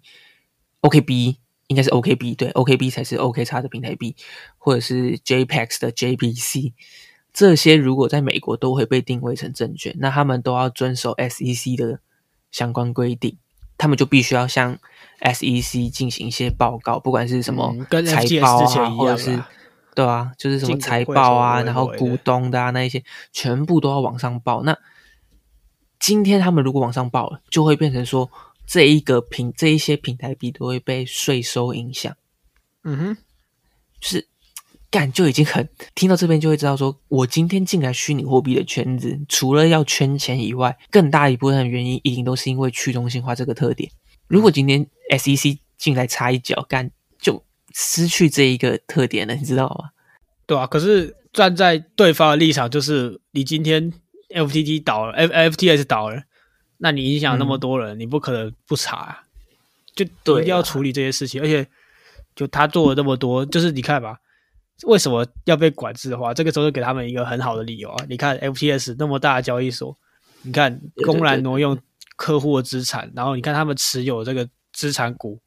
[0.81, 4.15] OKB，应该是 OKB 对，OKB 才是 OK 叉的平台币，
[4.57, 6.73] 或者是 JPEX 的 JPC。
[7.33, 11.99] 这些如果在美国都会被定位成证券，那他们都要遵守 SEC 的
[12.51, 13.37] 相关规定，
[13.77, 14.79] 他们就必须要向
[15.21, 17.75] SEC 进行一些报告，不管是什么
[18.05, 19.43] 财报啊，或者是
[19.93, 24.63] 对啊，就是什么财报啊，然后股东的啊那一些，全部都要往上报。
[24.63, 24.75] 那
[25.99, 28.29] 今天他们如果往上报了，就会变成说
[28.65, 32.15] 这一个平这一些平台币都会被税收影响。
[32.83, 33.17] 嗯哼，
[33.99, 34.27] 就是
[34.89, 43.91] 干就已经很听到这边就会知道说，我今天进来虚拟货币的圈子，除了要圈钱以外，更大一部分的原因一定都是因为去中心化这个特点。
[44.27, 46.89] 如果今天 SEC 进来插一脚，干
[47.19, 47.43] 就
[47.73, 49.89] 失去这一个特点了，你知道吗？
[50.45, 53.91] 对啊，可是站在对方的立场，就是你今天
[54.29, 56.23] FTT 倒了，F FTS 倒了，
[56.77, 59.23] 那你影响那么多人，你不可能不查、啊，
[59.95, 60.05] 就
[60.39, 61.41] 一定要处理这些事情。
[61.41, 61.67] 而且，
[62.35, 64.17] 就他做了那么多，就是你看吧，
[64.83, 68.05] 为什么要被管制的话，这个时候就给他们一个很好的理由啊。
[68.09, 69.95] 你看 FTS 那么大的交易所，
[70.43, 71.77] 你看公然挪用
[72.15, 75.39] 客户的资产，然后你看他们持有这个资产股，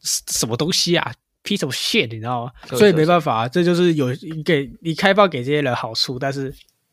[0.00, 1.12] 什什么东西啊
[1.44, 2.52] ？piece of shit，你知道吗？
[2.76, 4.08] 所以没办法、啊，这就是有
[4.44, 6.52] 给你开放给这些人好处，但是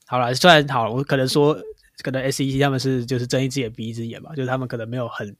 [0.10, 1.56] 好了，虽然好了，我可能说，
[2.02, 5.36] 可能 SEC 他们是就是睁一只眼闭一只眼吧，就是他们可能没有很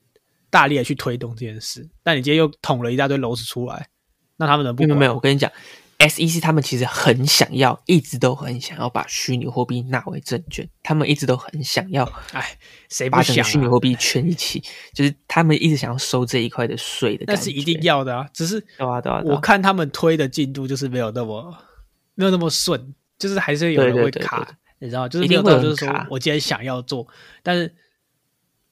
[0.48, 3.88] 大力的去推动这件事，但你今天又捅了一大堆篓子出来，
[4.36, 5.50] 那他们能不管没有没有，我跟你讲
[5.98, 12.56] ，SEC 他们其实很想要，一直都很想要把虚拟货币纳为证券，他们一直都很想要哎，
[12.88, 13.44] 谁不把整想、啊？
[13.44, 14.62] 个虚拟货币圈一起，
[14.94, 17.24] 就是他们一直想要收这一块的税的。
[17.26, 21.52] 那是一定要的啊，只是对啊对啊我看他们推的进度就是没有那么
[22.14, 24.56] 没有那么顺，就是还是有人会卡。
[24.80, 27.06] 你知道，就是一定会有没有到就是说我今天想要做，
[27.42, 27.72] 但是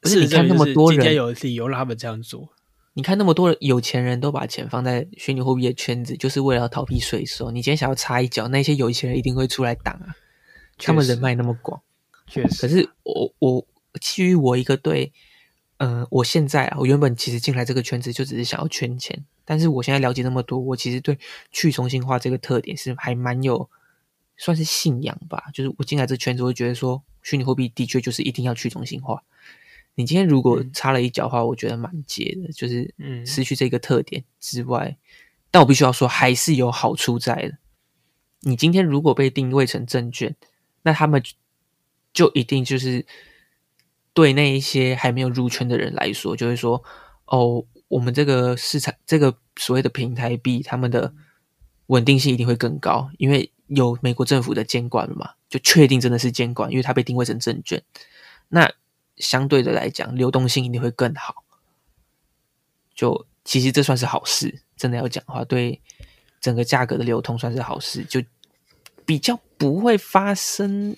[0.01, 2.49] 不是你看那么多人今天有理由让他们这样做。
[2.95, 7.53] 你看那么多有钱人都把钱放在虚拟货币的圈子，就是为了要逃避税收。
[7.53, 10.17] 你今天想要插一脚，那些有钱人一定会出来挡啊。
[10.79, 11.81] 他们人脉那么广，
[12.27, 13.67] 确实，可是我我
[14.01, 15.13] 基于我一个对，
[15.77, 21.19] 嗯、我现在啊，我原本其实进来这个圈子就只是想要圈钱，但是我现在了解那么多，我其实对
[21.53, 23.69] 去中心化这个特点是还蛮有
[24.39, 25.45] 算是信仰吧。
[25.53, 29.23] 就是我进来这圈子，我会觉得说，虚拟货币的确就是一定要去中心化。
[29.97, 34.97] 你今天如果嗯插了一脚的话，我觉得蛮解的，就是嗯失去这个特点之外，
[35.51, 37.59] 但我必须要说，还是有好处在的。
[38.43, 40.37] 你今天如果被定位成证券，
[40.83, 41.35] 那他们就
[42.13, 43.05] 就一定就是
[44.15, 46.81] 对那一些还没有入圈的人来说，就会说
[47.27, 51.13] 哦，我们这个市场这个所谓的平台币，他们的
[51.87, 57.83] 稳定性一定会更高，因为有美国政府的监管了嘛，就确定真的是监管，因为它被定位成证券。
[58.49, 58.71] 那
[59.17, 61.45] 相对的来讲，流动性一定会更好。
[62.95, 65.81] 就其实这算是好事，真的要讲话，对
[66.41, 68.23] 整个价格的流通算是好事，就
[69.05, 70.97] 比较不会发生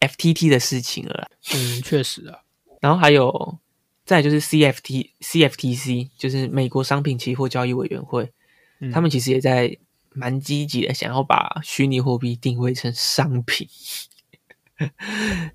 [0.00, 1.30] FTT 的事情了。
[1.54, 2.40] 嗯，确实啊，
[2.80, 3.58] 然后还有
[4.04, 8.32] 再就是 CFT CFTC，就是美国商品期货交易委员会，
[8.80, 9.76] 嗯他们其实也在
[10.12, 13.68] 蛮积极的，想要把虚拟货币定位成商品，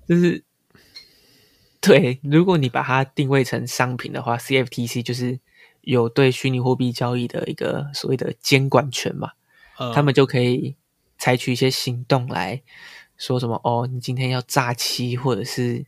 [0.08, 0.44] 就是
[1.80, 5.38] 对，如果你把它定位成商品的话，CFTC 就是
[5.82, 9.32] 有对虚拟货币交易的一个所谓的监管权嘛，
[9.76, 10.74] 呃他们就可以
[11.18, 12.62] 采取一些行动来
[13.16, 15.86] 说什么哦，你今天要诈欺或者是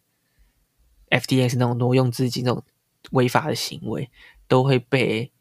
[1.10, 2.62] FDS 那种挪用资金这种
[3.10, 4.10] 违法的行为，
[4.46, 5.32] 都会被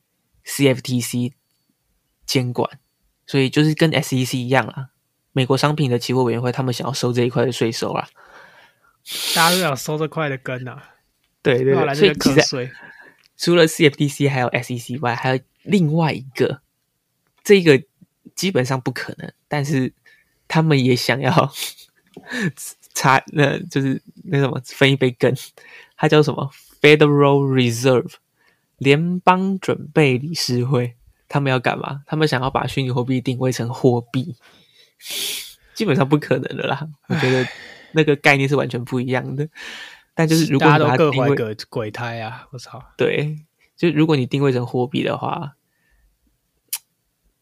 [0.46, 1.34] CFTC
[2.26, 2.80] 监管，
[3.28, 4.90] 所以就是跟 SEC 一样啦。
[5.34, 8.10] 美国商品的期货委员会，他们想要收这一块的税收啊。
[9.36, 10.84] 大家都想收这块的根啊，
[11.44, 12.72] 对对对，其实，
[13.38, 16.62] 除了 CFTC 还有 SEC 外，还有另外一个，
[17.44, 17.82] 这个
[18.36, 19.94] 基本上不可能，但是
[20.48, 21.54] 他们也想要
[22.94, 25.34] 插，那就是那什么分一杯羹，
[25.96, 26.52] 它叫什么
[26.82, 28.16] Federal Reserve
[28.78, 30.97] 联邦准备理事会，
[31.28, 32.04] 他们要干嘛？
[32.06, 34.36] 他们想要把虚拟货币定位成货币，
[35.74, 36.88] 基本上不可能的啦。
[37.08, 37.48] 我觉得
[37.94, 39.48] 那个概念是完全不一样的。
[40.14, 42.48] 但就是如果大家都各怀鬼鬼胎啊！
[42.52, 43.38] 我操，对，
[43.76, 45.54] 就如果你定位成货币的话，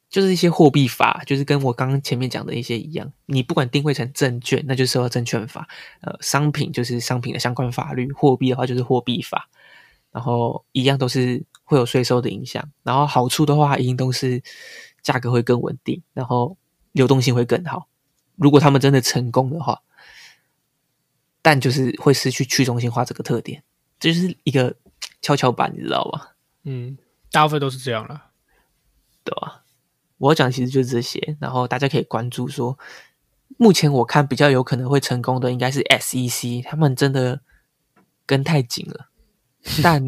[0.10, 3.14] 就是一些货币法，就是跟我刚刚前面讲的一些一样。
[3.28, 5.62] 你不管定位成证券，那就受到证券法；
[6.02, 9.50] 呃，商品就是商品的相关法律；货币的话就是货币法。
[10.12, 12.72] 然后一样都是会有税收的影响。
[12.84, 14.42] 然后好处的话，一定都是
[15.04, 16.58] 价格会更稳定，然后
[16.94, 17.90] 流动性会更好。
[18.38, 19.82] 如果他们真的成功的话，
[21.42, 23.62] 但就是会失去去中心化这个特点，
[24.00, 24.76] 这就是一个
[25.22, 26.36] 跷跷板，你知道吧？
[26.64, 26.98] 嗯，
[27.32, 28.32] 大部分都是这样了。
[29.24, 29.64] 对吧？
[30.18, 32.78] 我要讲的其实就是这些，然后大家可以关注说，
[33.58, 37.42] 目前我看比较有可能会成功的应该是 SEC，他们真的
[38.26, 39.10] 跟太紧了，
[39.82, 40.02] 但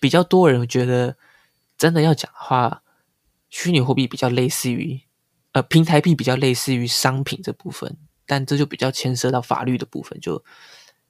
[0.00, 1.16] 比较多人觉得
[1.76, 2.82] 真的要讲的话，
[3.48, 5.00] 虚拟货币比较类似于
[5.52, 7.96] 呃平台币比较类似于商品这部分，
[8.26, 10.44] 但这就比较牵涉到法律的部分，就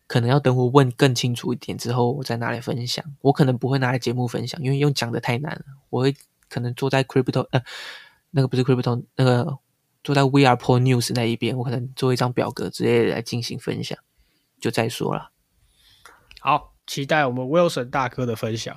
[0.07, 3.05] 可能要等我问更清楚一点之后，我再拿来分享。
[3.21, 5.65] 我可能不会拿来节目分享，因为用讲的太难了。
[5.91, 6.15] 我会
[6.49, 7.63] 可能坐在 crypto 呃
[8.31, 9.59] 那个不是 crypto 那个
[10.03, 13.99] 坐在 We Are Poor News 那一边，我可能做一张表格之类的来进行分享，
[14.61, 15.33] 就再说了。
[16.41, 18.77] 好，期待我们 Wilson 大哥的分享。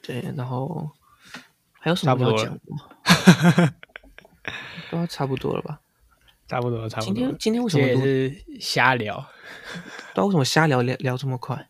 [0.00, 0.88] 对，然后
[1.72, 3.74] 还有什差不多了么要讲的吗？
[4.92, 5.80] 都差不多了吧？
[6.46, 7.14] 差不多，差不多今。
[7.14, 8.00] 天今天为什么录？
[8.02, 11.68] 是瞎聊，不知道，为什么瞎聊聊聊这么快？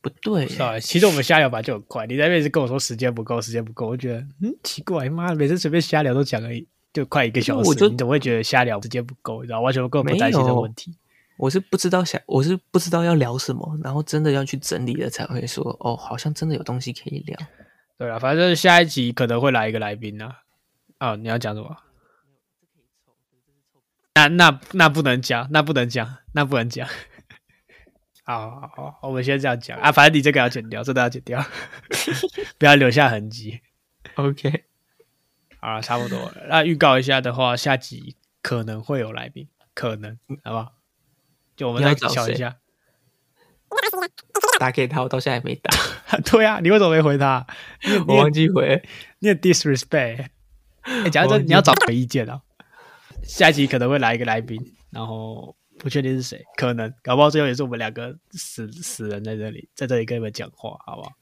[0.00, 0.80] 不对耶，是吧？
[0.80, 6.48] 其实我们瞎聊吧就很快，你在那边一直跟我说时间不够，时间不够，我觉得嗯奇怪，妈的，每次随便瞎聊都讲了，
[6.92, 9.42] 就快一个小时，我就你怎么会觉得瞎聊时间不够？
[9.42, 10.96] 你知道，完全根本不没担心这个问题。
[11.36, 17.38] 我是不知道想，我是不知道要聊什么，然后真的要去整理了才会说，哦，好像真的有东西可以聊。
[17.98, 20.42] 对啊，反正下一集可能会来一个来宾啊。
[20.98, 21.76] 啊，你要讲什么？
[24.14, 26.86] 那那那不能讲，那不能讲，那不能讲。
[28.24, 31.44] 好好好，我们先这样讲啊，反正你这个要剪掉，这个要剪掉，
[32.58, 33.60] 不要留下痕迹。
[34.14, 34.64] OK，
[35.60, 36.46] 好了，差不多了。
[36.48, 40.72] 那预告一下的话，下集可能会有来宾，可能，好不好？
[41.62, 42.56] 就我们再找一下。
[44.58, 45.70] 打给他，我到现在还没打，
[46.30, 47.46] 对啊，你为什么没回他？
[48.06, 48.82] 我忘记回。
[49.20, 50.26] 你很 disrespect。
[50.82, 52.42] 哎、假如你要找回意见啊，
[53.22, 54.60] 下一集可能会来一个来宾，
[54.90, 61.12] 然后不确定是谁，可能搞不好最后也是我们两个死死人在这里，在这里跟你们讲话，好不好？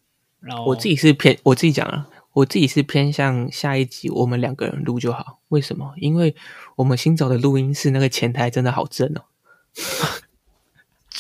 [0.41, 5.41] 然后我自己是偏我自己讲了，我自己是偏向下一集我们两个人录就好。
[5.49, 5.93] 为什么？
[5.99, 6.34] 因为
[6.76, 9.22] 我们新找的录音室那个前台真的好正哦。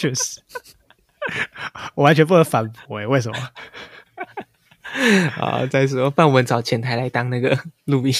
[0.00, 0.40] 确实，
[1.94, 3.38] 我完全不能反驳诶，为什么？
[5.36, 8.14] 啊，再说，不然我们找前台来当那个 录音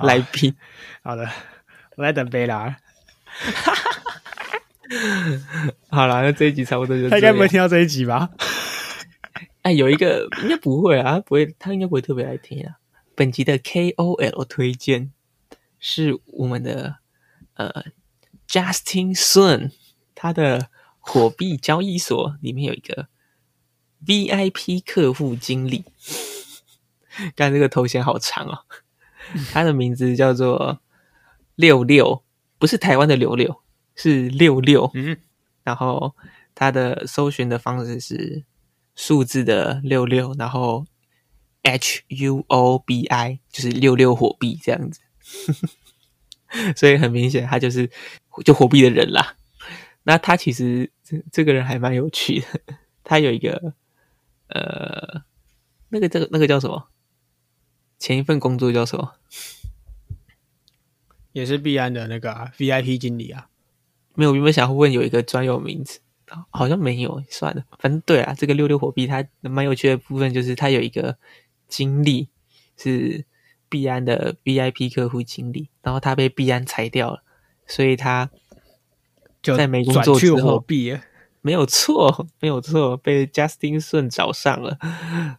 [0.00, 0.56] 来宾。
[1.04, 1.30] 好的，
[1.96, 2.76] 我在等贝拉。
[5.90, 7.46] 好了，那这一集差不多就他应该不会。
[7.46, 8.30] 听到这一集吧？
[9.62, 12.78] 哎，有一个应该不会啊，不会，他应该不会特别来听啊。
[13.14, 15.12] 本集的 KOL 推荐
[15.78, 16.96] 是我们的
[17.54, 17.84] 呃
[18.48, 19.70] Justin Sun，
[20.14, 23.08] 他的火币交易所里面有一个
[24.06, 25.84] VIP 客户经理，
[27.36, 28.58] 看这个头衔好长哦，
[29.52, 30.80] 他的名字叫做
[31.54, 32.22] 六六，
[32.58, 33.62] 不是台湾的六六，
[33.94, 35.18] 是六六，嗯，
[35.62, 36.14] 然后
[36.54, 38.44] 他的搜寻的方式是
[38.94, 40.86] 数字的六六，然后
[41.62, 45.00] H U O B I 就是六六火币这样子，
[46.76, 47.90] 所以很明显他就是
[48.44, 49.36] 就火币的人啦。
[50.04, 52.46] 那他其实这这个人还蛮有趣的，
[53.02, 53.74] 他有一个
[54.48, 55.22] 呃
[55.88, 56.88] 那个这个那个叫什么？
[57.98, 59.14] 前一份工作叫什么？
[61.32, 63.48] 也是必安的那个啊 VIP 经理啊。
[64.14, 66.00] 没有，原本想问有一个专有名词，
[66.50, 71.18] 好像没有，算了，反正对啊，这个六六火币它蛮有趣的部分就是它有一个
[71.66, 72.28] 经历
[72.76, 73.24] 是
[73.68, 77.24] 必安的 VIP 客户经理，然后他被必安裁掉了，
[77.66, 78.30] 所以他
[79.44, 81.00] 就在没工作之后火币了，
[81.42, 84.78] 没有错，没有错，被 Justin 顺找上了，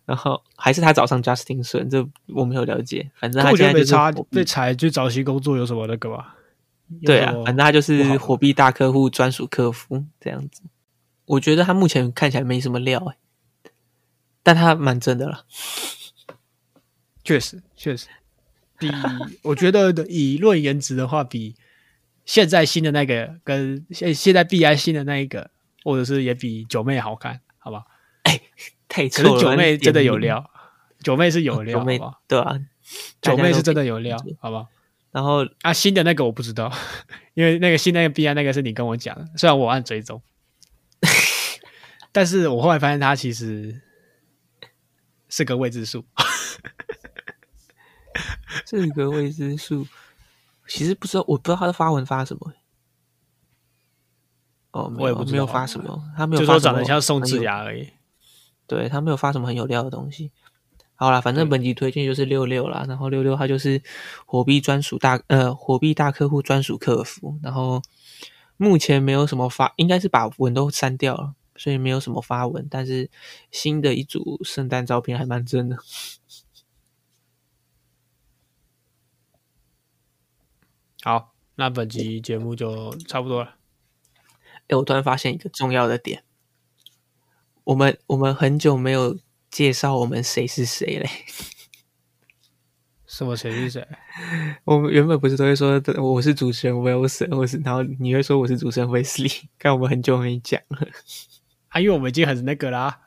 [0.05, 6.35] 然后还是他找上 Justin 顺，这我没有了解，反正他现在就是被裁去找新工作有什么那个吧？
[7.01, 10.61] 有对啊反正他就是火币大客户专属客服这样子。
[11.25, 13.17] 我觉得他目前看起来没什么料哎、
[14.43, 15.45] 但他蛮真的了。
[17.23, 18.05] 确实确实，
[18.77, 18.87] 比
[19.41, 21.55] 我觉得的以论颜值的话，比
[22.25, 25.51] 现在新的那个跟现现在 B I 新的那一个，
[25.83, 27.85] 或者是也比九妹好看，好吧？
[28.87, 30.49] 太臭了，可是九妹真的有，料，
[31.01, 32.19] 九妹是有料，九妹好吧？
[32.27, 32.59] 对啊，
[33.21, 33.99] 九妹是真的有。
[33.99, 34.67] 料，好吧？
[35.11, 36.71] 然后啊，新的那个我不知道，
[37.35, 40.21] 因为那个新那个 B I 那个是你跟我讲的，虽然我按追踪，
[42.11, 43.81] 但是我后来发现他其实
[45.29, 46.05] 是个未知数。
[48.65, 49.85] 是个未知数，
[50.67, 52.55] 其实不知道，我不知道他的发文发什么欸。
[54.71, 57.89] 哦，没有没有我也不知道发什么，他没有就发什长得像宋智雅而已。
[58.67, 60.31] 对他没有发什么很有料的东西。
[60.95, 63.81] 好啦，反正本集推荐就是六六啦，然后六六他就是
[64.25, 67.81] 火币专属大呃火币大客户专属客服，然后
[68.57, 72.65] 目前没有什么发，应该是把文都删掉了，所以没有什么发文。
[72.69, 73.09] 但是
[73.51, 75.77] 新的一组圣诞照片还蛮真的。
[81.05, 83.57] 好，那本集节目就差不多了。
[84.67, 86.23] 哎，我突然发现一个重要的点，
[87.63, 89.19] 我们我们很久没有
[89.51, 91.07] 介绍我们谁是谁嘞。
[93.05, 93.87] 什么谁是谁？
[94.65, 100.87] 我们原本不是都会说我是主持人 Wilson，或是然后你会说我是主持人 Wesley， 看我们很久没讲了，
[101.67, 102.99] 啊，因为我们已经很那个啦，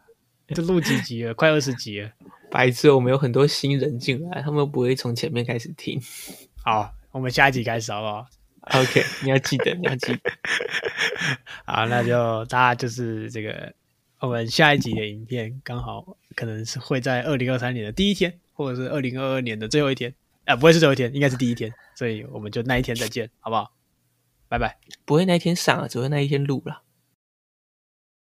[0.47, 2.13] 这录几集了，快二十集了。
[2.49, 6.01] 白痴，我们有很多新人进来，他们不会从前面开始听。
[6.65, 8.27] 好，我们下一集开始好不好
[8.81, 10.31] ？OK，你要记得， 你要记得。
[11.65, 13.73] 好，那就大家就是这个，
[14.21, 23.73] 我们下一集的影片刚好可能是会在二零二三年的第一天，或者是二零二二年的最后一天，啊、不会是最后一天，应该是第一天，所以我们就那一天再见，好不好？
[24.49, 24.77] 拜拜。
[25.05, 26.83] 不会那一天上啊，只会那一天录了。